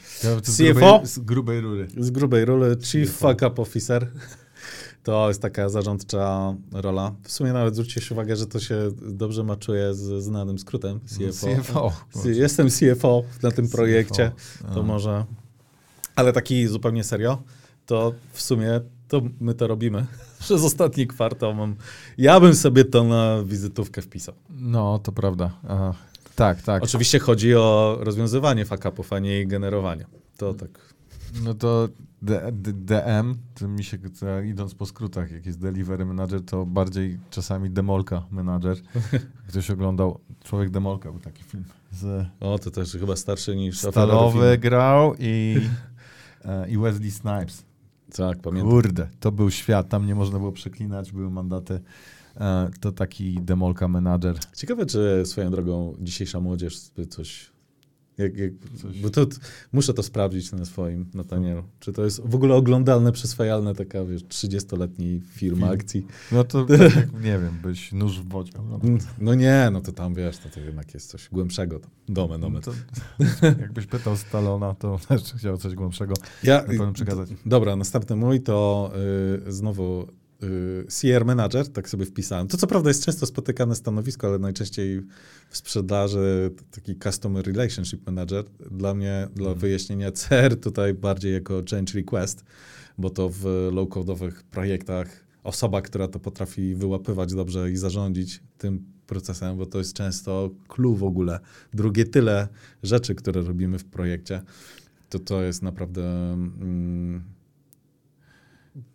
z 0.45 0.57
CFO? 0.57 1.01
z 1.05 1.19
grubej 1.19 1.61
rury. 1.61 1.89
Z 1.99 2.11
grubej 2.11 2.45
rury, 2.45 2.77
Chief 2.83 3.11
CFO. 3.11 3.29
Fuck 3.29 3.43
Up 3.43 3.63
Officer. 3.63 4.07
To 5.03 5.29
jest 5.29 5.43
taka 5.43 5.69
zarządcza 5.69 6.55
rola. 6.73 7.15
W 7.23 7.33
sumie 7.33 7.53
nawet 7.53 7.75
zwróćcie 7.75 8.15
uwagę, 8.15 8.37
że 8.37 8.47
to 8.47 8.61
się 8.61 8.91
dobrze 9.03 9.45
maczuje 9.45 9.95
z 9.95 10.25
znanym 10.25 10.59
skrótem 10.59 11.01
CFO. 11.01 11.47
CFO. 11.63 11.93
Jestem 12.25 12.69
CFO 12.71 13.23
na 13.43 13.51
tym 13.51 13.67
CFO. 13.67 13.77
projekcie. 13.77 14.33
To 14.75 14.83
może 14.83 15.25
ale 16.17 16.33
taki 16.33 16.67
zupełnie 16.67 17.05
serio, 17.05 17.43
to 17.87 18.13
w 18.33 18.43
sumie 18.43 18.81
to 19.09 19.23
my 19.41 19.55
to 19.55 19.67
robimy. 19.67 20.07
Przez 20.41 20.65
ostatni 20.65 21.07
kwartał 21.07 21.55
mam. 21.55 21.77
Ja 22.19 22.41
bym 22.41 22.55
sobie 22.55 22.85
to 22.85 23.05
na 23.05 23.43
wizytówkę 23.45 24.03
wpisał. 24.03 24.35
No, 24.51 24.99
to 24.99 25.13
prawda. 25.13 25.51
Aha. 25.69 25.95
Tak, 26.37 26.63
tak. 26.63 26.83
Oczywiście 26.83 27.19
chodzi 27.19 27.55
o 27.55 27.99
rozwiązywanie 28.01 28.65
fakapów, 28.65 29.13
a 29.13 29.19
nie 29.19 29.47
generowanie. 29.47 30.07
To 30.37 30.55
tak. 30.55 30.95
No 31.45 31.55
to 31.55 31.89
D, 32.23 32.53
D, 32.53 32.73
DM, 32.73 33.35
to 33.55 33.69
mi 33.69 33.85
się, 33.85 33.99
to 33.99 34.41
idąc 34.41 34.75
po 34.75 34.87
skrótach, 34.87 35.31
jak 35.31 35.47
jest 35.47 35.61
Delivery 35.61 36.05
Manager, 36.05 36.45
to 36.45 36.67
bardziej 36.67 37.19
czasami 37.31 37.71
Demolka 37.71 38.27
Manager. 38.31 38.77
Ktoś 39.49 39.71
oglądał, 39.71 40.21
Człowiek 40.45 40.71
Demolka 40.71 41.11
był 41.11 41.21
taki 41.21 41.45
film. 41.45 41.65
Z... 41.93 42.27
O, 42.41 42.59
to 42.59 42.71
też 42.71 42.93
chyba 42.93 43.17
starszy 43.17 43.57
niż 43.57 43.79
Stalowy 43.79 44.59
grał 44.59 45.15
i 45.19 45.57
E, 46.47 46.69
i 46.69 46.79
Wesley 46.79 47.11
Snipes. 47.11 47.65
Tak, 48.17 48.39
pamiętam. 48.41 48.71
Kurde, 48.71 49.09
to 49.21 49.33
był 49.33 49.51
świat, 49.51 49.89
tam 49.89 50.07
nie 50.07 50.15
można 50.15 50.39
było 50.39 50.53
przeklinać, 50.53 51.13
były 51.13 51.31
mandaty. 51.31 51.81
E, 52.37 52.71
to 52.81 52.93
taki 52.93 53.35
demolka 53.43 53.89
menadżer. 53.89 54.37
Ciekawe, 54.57 54.87
czy 54.87 55.23
swoją 55.25 55.51
drogą 55.51 55.97
dzisiejsza 56.01 56.41
młodzież 56.41 56.79
coś 57.09 57.57
jak, 58.19 58.37
jak, 58.37 58.53
bo 59.03 59.11
to, 59.11 59.27
muszę 59.73 59.95
to 59.95 60.03
sprawdzić 60.03 60.53
na 60.53 60.65
swoim 60.65 61.07
Natanielu. 61.15 61.63
Czy 61.81 61.93
to 61.93 62.05
jest 62.05 62.21
w 62.25 62.35
ogóle 62.35 62.55
oglądalne, 62.55 63.13
przyswajalne 63.13 63.75
taka, 63.75 64.05
wiesz, 64.05 64.25
30-letni 64.25 65.21
film, 65.21 65.57
film, 65.57 65.65
akcji. 65.65 66.07
No 66.33 66.45
to 66.45 66.65
tak, 66.95 67.13
nie 67.13 67.39
wiem, 67.39 67.59
byś 67.63 67.93
nóż 67.93 68.21
w 68.21 68.29
wodzie 68.29 68.53
oglądał. 68.59 68.99
No 69.19 69.35
nie, 69.35 69.69
no 69.73 69.81
to 69.81 69.93
tam, 69.93 70.15
wiesz, 70.15 70.39
to, 70.39 70.49
to 70.49 70.61
jednak 70.61 70.95
jest 70.95 71.11
coś 71.11 71.29
głębszego. 71.29 71.81
Domen, 72.09 72.41
no 72.41 72.61
to, 72.61 72.73
jakbyś 73.61 73.87
pytał 73.87 74.17
Stalona, 74.17 74.75
to 74.75 74.99
też 75.09 75.23
chciał 75.23 75.57
coś 75.57 75.75
głębszego 75.75 76.15
ja, 76.43 76.63
pewno 76.63 76.93
przekazać. 76.93 77.29
Dobra, 77.47 77.77
następny 77.77 78.17
mój 78.17 78.41
to 78.41 78.93
yy, 79.45 79.53
znowu 79.53 80.07
CR 80.89 81.25
Manager, 81.25 81.69
tak 81.69 81.89
sobie 81.89 82.07
wpisałem. 82.07 82.49
To 82.49 82.57
co 82.57 82.67
prawda 82.67 82.91
jest 82.91 83.05
często 83.05 83.27
spotykane 83.27 83.75
stanowisko, 83.75 84.27
ale 84.27 84.39
najczęściej 84.39 85.03
w 85.51 85.57
sprzedaży 85.57 86.51
taki 86.71 86.97
Customer 86.97 87.47
Relationship 87.47 88.07
Manager. 88.07 88.45
Dla 88.71 88.95
mnie, 88.95 89.29
dla 89.35 89.47
mhm. 89.47 89.59
wyjaśnienia 89.59 90.13
CR 90.21 90.61
tutaj 90.61 90.95
bardziej 90.95 91.33
jako 91.33 91.63
Change 91.71 91.93
Request, 91.95 92.45
bo 92.99 93.11
to 93.11 93.29
w 93.29 93.45
low-codowych 93.73 94.43
projektach 94.51 95.27
osoba, 95.45 95.83
która 95.83 96.09
to 96.09 96.19
potrafi 96.19 96.75
wyłapywać 96.75 97.35
dobrze 97.35 97.71
i 97.71 97.77
zarządzić 97.77 98.43
tym 98.59 98.85
procesem, 99.07 99.57
bo 99.57 99.67
to 99.67 99.79
jest 99.79 99.93
często 99.93 100.51
clue 100.69 100.97
w 100.97 101.05
ogóle. 101.05 101.41
Drugie 101.75 102.05
tyle 102.05 102.49
rzeczy, 102.83 103.15
które 103.15 103.43
robimy 103.43 103.79
w 103.79 103.85
projekcie, 103.85 104.43
to 105.09 105.19
to 105.19 105.43
jest 105.43 105.63
naprawdę... 105.63 106.33
Mm, 106.33 107.36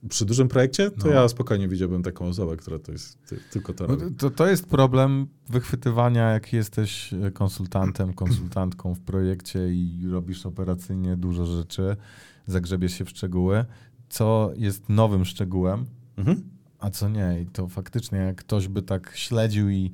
przy 0.10 0.26
dużym 0.26 0.48
projekcie, 0.48 0.92
to 0.92 1.08
no. 1.08 1.14
ja 1.14 1.28
spokojnie 1.28 1.68
widziałbym 1.68 2.04
taką 2.04 2.28
osobę, 2.28 2.58
która 2.58 2.80
to 2.80 2.92
jest 2.92 3.18
ty, 3.26 3.40
tylko 3.52 3.74
to, 3.74 3.88
no, 3.88 3.98
to 4.18 4.30
To 4.30 4.48
jest 4.48 4.70
problem 4.70 5.28
wychwytywania, 5.50 6.30
jak 6.30 6.54
jesteś 6.54 7.14
konsultantem, 7.34 8.14
konsultantką 8.24 8.96
w 8.96 9.00
projekcie 9.00 9.74
i 9.74 10.08
robisz 10.12 10.46
operacyjnie 10.46 11.18
dużo 11.18 11.46
rzeczy, 11.46 11.96
zagrzebiesz 12.48 12.94
się 12.94 13.06
w 13.06 13.10
szczegóły, 13.10 13.66
co 14.10 14.52
jest 14.56 14.90
nowym 14.90 15.26
szczegółem, 15.26 15.86
mhm. 16.18 16.50
a 16.80 16.90
co 16.90 17.10
nie. 17.10 17.42
I 17.42 17.46
to 17.46 17.68
faktycznie, 17.68 18.18
jak 18.18 18.36
ktoś 18.36 18.68
by 18.68 18.82
tak 18.82 19.12
śledził 19.16 19.70
i 19.70 19.92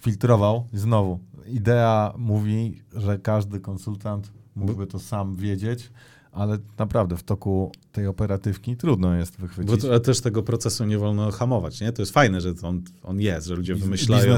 filtrował, 0.00 0.66
znowu, 0.72 1.18
idea 1.46 2.14
mówi, 2.18 2.82
że 2.92 3.18
każdy 3.18 3.60
konsultant 3.60 4.32
mógłby 4.56 4.86
to 4.86 4.98
sam 4.98 5.36
wiedzieć, 5.36 5.90
ale 6.36 6.58
naprawdę 6.78 7.16
w 7.16 7.22
toku 7.22 7.72
tej 7.92 8.06
operatywki 8.06 8.76
trudno 8.76 9.14
jest 9.14 9.36
wychwycić. 9.36 9.82
Bo 9.82 10.00
też 10.00 10.20
tego 10.20 10.42
procesu 10.42 10.84
nie 10.84 10.98
wolno 10.98 11.30
hamować, 11.30 11.80
nie? 11.80 11.92
To 11.92 12.02
jest 12.02 12.12
fajne, 12.12 12.40
że 12.40 12.54
on, 12.62 12.82
on 13.02 13.20
jest, 13.20 13.46
że 13.46 13.54
ludzie 13.54 13.74
wymyślają, 13.74 14.36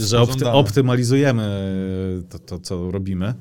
że 0.00 0.20
opty, 0.20 0.48
optymalizujemy 0.48 1.48
to, 2.28 2.38
to, 2.38 2.58
co 2.58 2.90
robimy, 2.90 3.34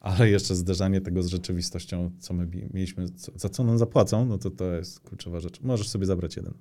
ale 0.00 0.30
jeszcze 0.30 0.56
zderzanie 0.56 1.00
tego 1.00 1.22
z 1.22 1.26
rzeczywistością, 1.26 2.10
co 2.18 2.34
my 2.34 2.48
mieliśmy, 2.74 3.08
co, 3.08 3.32
za 3.36 3.48
co 3.48 3.64
nam 3.64 3.78
zapłacą, 3.78 4.24
no 4.24 4.38
to 4.38 4.50
to 4.50 4.64
jest 4.64 5.00
kluczowa 5.00 5.40
rzecz. 5.40 5.60
Możesz 5.60 5.88
sobie 5.88 6.06
zabrać 6.06 6.36
jeden. 6.36 6.54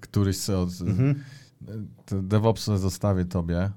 Któryś 0.00 0.36
z 0.36 0.50
mhm. 0.82 1.14
DevOps 2.22 2.64
zostawię 2.64 3.24
tobie. 3.24 3.70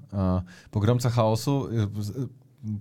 Pogromca 0.72 1.10
chaosu 1.10 1.68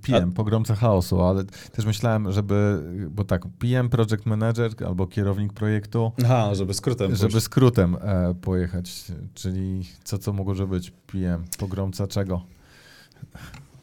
PM, 0.03 0.33
pogromca 0.33 0.75
chaosu, 0.75 1.23
ale 1.23 1.45
też 1.73 1.85
myślałem, 1.85 2.33
żeby, 2.33 2.83
bo 3.11 3.25
tak, 3.25 3.43
PM, 3.59 3.89
project 3.89 4.27
manager 4.27 4.71
albo 4.87 5.07
kierownik 5.07 5.53
projektu. 5.53 6.13
Aha, 6.25 6.55
żeby 6.55 6.75
skrótem. 6.75 7.17
Żeby 7.17 7.33
pójść. 7.33 7.47
skrótem 7.47 7.97
e, 8.01 8.35
pojechać, 8.35 9.05
czyli 9.35 9.83
co 10.05 10.19
co 10.19 10.33
mogło 10.33 10.67
być 10.67 10.91
PM, 11.07 11.45
pogromca 11.59 12.07
czego? 12.07 12.43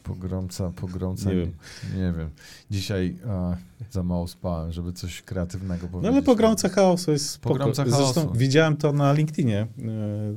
Pogromca, 0.07 0.71
pogromca. 0.71 1.29
Nie 1.29 1.35
wiem. 1.35 1.51
Nie 1.95 2.13
wiem. 2.17 2.29
Dzisiaj 2.71 3.17
a, 3.29 3.55
za 3.91 4.03
mało 4.03 4.27
spałem, 4.27 4.71
żeby 4.71 4.93
coś 4.93 5.21
kreatywnego 5.21 5.83
No 5.85 5.89
powiedzieć. 5.91 6.13
ale 6.13 6.21
pogromca 6.21 6.69
chaosu 6.69 7.12
jest 7.12 7.29
spoko. 7.29 7.53
Pogromca 7.55 7.83
Zresztą 7.85 8.03
chaosu. 8.21 8.33
widziałem 8.33 8.77
to 8.77 8.93
na 8.93 9.13
LinkedInie, 9.13 9.67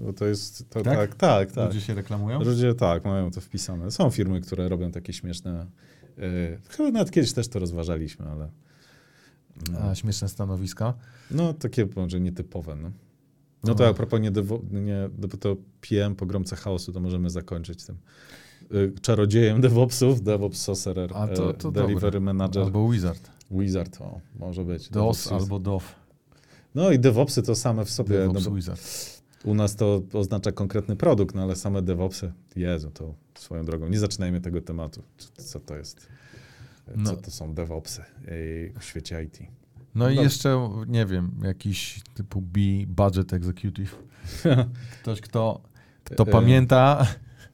bo 0.05 0.13
to 0.13 0.27
jest, 0.27 0.69
to, 0.71 0.83
Tak? 0.83 0.97
tak, 0.97 1.15
tak, 1.15 1.53
tak. 1.53 1.67
Ludzie 1.67 1.81
się 1.81 1.95
reklamują? 1.95 2.43
Ludzie 2.43 2.75
tak, 2.75 3.05
mają 3.05 3.31
to 3.31 3.41
wpisane. 3.41 3.91
Są 3.91 4.11
firmy, 4.11 4.41
które 4.41 4.69
robią 4.69 4.91
takie 4.91 5.13
śmieszne. 5.13 5.67
Yy, 6.17 6.59
chyba 6.69 6.91
nawet 6.91 7.11
kiedyś 7.11 7.33
też 7.33 7.49
to 7.49 7.59
rozważaliśmy, 7.59 8.27
ale. 8.29 8.49
No, 9.73 9.79
A, 9.79 9.95
śmieszne 9.95 10.29
stanowiska. 10.29 10.95
no 11.31 11.55
takie 11.55 11.87
może 11.97 12.21
nietypowe. 12.21 12.77
No, 12.77 12.91
no 13.65 13.75
to 13.75 13.85
O. 13.85 13.89
a 13.89 13.95
propos 13.95 14.21
nie, 14.21 14.31
nie 14.81 15.09
to 15.41 15.57
PM 15.81 16.15
pogromca 16.17 16.57
chaosu, 16.57 16.93
to 16.93 17.01
możemy 17.01 17.31
zakończyć 17.31 17.85
tym. 17.85 17.97
Yy, 18.71 18.93
Czarodziejem 19.03 19.61
DevOpsów, 19.61 20.23
DevOps 20.23 20.63
Sorcerer, 20.63 21.11
A 21.15 21.29
to, 21.29 21.47
yy, 21.47 21.55
to 21.55 21.71
Delivery 21.73 22.01
dobre. 22.01 22.21
Manager, 22.21 22.63
Albo 22.63 22.91
Wizard. 22.91 23.31
Wizard, 23.51 24.01
o, 24.01 24.21
może 24.39 24.65
być. 24.65 24.89
DOS 24.89 25.25
DevOps 25.25 25.33
albo 25.43 25.59
DOF. 25.59 25.95
No 26.75 26.91
i 26.91 26.99
DevOpsy 26.99 27.43
to 27.43 27.55
same 27.55 27.85
w 27.85 27.91
sobie. 27.91 28.19
DevOps 28.19 28.45
no 28.45 28.51
Wizard. 28.55 28.81
u 29.45 29.55
nas 29.55 29.77
to 29.77 30.03
oznacza 30.13 30.53
konkretny 30.53 30.97
produkt, 30.97 31.35
no 31.35 31.43
ale 31.43 31.57
same 31.57 31.83
DevOpsy, 31.83 32.33
Jezu, 32.57 32.91
to 32.91 33.15
swoją 33.35 33.65
drogą. 33.65 33.89
Nie 33.89 33.99
zaczynajmy 33.99 34.41
tego 34.41 34.61
tematu. 34.61 35.03
Co- 35.19 35.43
Co 35.43 35.61
to 35.61 35.77
jest? 35.77 36.01
Co 36.87 36.93
No. 36.97 37.17
to 37.17 37.31
są 37.31 37.55
DevOpsy 37.55 38.03
w 38.81 38.85
świecie 38.85 39.23
IT? 39.23 39.39
No 39.95 40.11
i 40.11 40.17
No. 40.17 40.23
jeszcze, 40.23 40.71
nie 40.89 41.07
wiem, 41.07 41.31
jakiś 41.43 42.01
typu 42.15 42.41
B, 42.41 42.61
Budget 42.87 43.33
Executive. 43.33 43.99
Ktoś, 45.03 45.21
kto, 45.21 45.61
kto 46.05 46.23
E, 46.23 46.27
pamięta, 46.27 47.07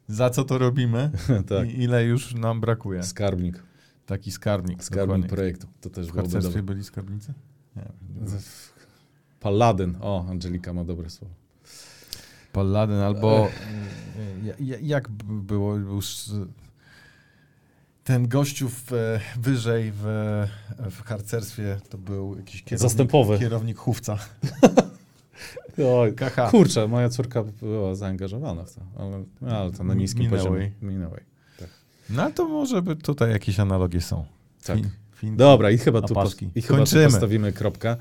za 0.08 0.30
co 0.30 0.44
to 0.44 0.58
robimy 0.58 1.10
tak. 1.48 1.68
i 1.68 1.82
ile 1.82 2.04
już 2.04 2.34
nam 2.34 2.60
brakuje. 2.60 3.02
Skarbnik. 3.02 3.62
Taki 4.06 4.30
skarbnik. 4.32 4.84
Skarbnik 4.84 5.08
dokładnie. 5.08 5.28
projektu. 5.28 5.66
To 5.80 5.90
też 5.90 6.06
W 6.06 6.14
harcerstwie 6.14 6.62
byli 6.62 6.84
skarbnicy? 6.84 7.34
Nie. 7.76 7.82
Paladyn. 9.40 9.96
O, 10.00 10.26
Angelika 10.28 10.72
ma 10.72 10.84
dobre 10.84 11.10
słowo. 11.10 11.34
Paladin 12.52 12.96
albo 12.96 13.48
ja- 14.60 14.78
jak 14.82 15.08
było 15.28 15.76
już 15.76 16.16
ten 18.04 18.28
gościu 18.28 18.68
w, 18.68 18.92
e, 18.92 19.20
wyżej 19.40 19.92
w, 19.94 20.02
w 20.90 21.02
harcerstwie 21.02 21.80
to 21.88 21.98
był 21.98 22.36
jakiś 22.36 22.62
kierownik, 22.62 22.90
Zastępowy. 22.90 23.38
kierownik 23.38 23.78
chówca. 23.78 24.18
Oj, 25.84 26.14
Kurczę, 26.50 26.88
moja 26.88 27.08
córka 27.08 27.42
była 27.62 27.94
zaangażowana 27.94 28.64
w 28.64 28.74
to, 28.74 28.80
ale, 28.98 29.24
ale 29.56 29.72
to 29.72 29.84
na 29.84 29.94
niskim 29.94 30.22
minęłej. 30.22 30.42
poziomie. 30.42 30.70
Minęłej. 30.82 31.20
Tak. 31.58 31.68
No 32.10 32.30
to 32.30 32.48
może 32.48 32.82
by 32.82 32.96
tutaj 32.96 33.30
jakieś 33.30 33.60
analogie 33.60 34.00
są. 34.00 34.24
Tak. 34.64 34.76
Fin, 34.76 34.90
fin, 35.14 35.36
Dobra, 35.36 35.70
i 35.70 35.78
chyba, 35.78 36.02
tu, 36.02 36.14
paski. 36.14 36.50
i 36.54 36.62
chyba 36.62 36.78
Kończymy. 36.78 37.04
tu 37.06 37.10
postawimy 37.10 37.52
kropkę. 37.52 37.96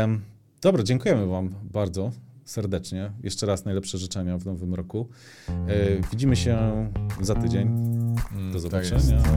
Um, 0.00 0.20
dobra, 0.60 0.82
dziękujemy 0.82 1.26
wam 1.26 1.54
bardzo 1.62 2.10
serdecznie. 2.44 3.10
Jeszcze 3.22 3.46
raz 3.46 3.64
najlepsze 3.64 3.98
życzenia 3.98 4.38
w 4.38 4.46
nowym 4.46 4.74
roku. 4.74 5.08
E, 5.48 5.54
widzimy 6.10 6.36
się 6.36 6.58
za 7.20 7.34
tydzień. 7.34 7.68
Mm, 7.68 8.52
Do 8.52 8.70
tak 8.70 8.84
zobaczenia. 8.86 9.22
Tak 9.22 9.30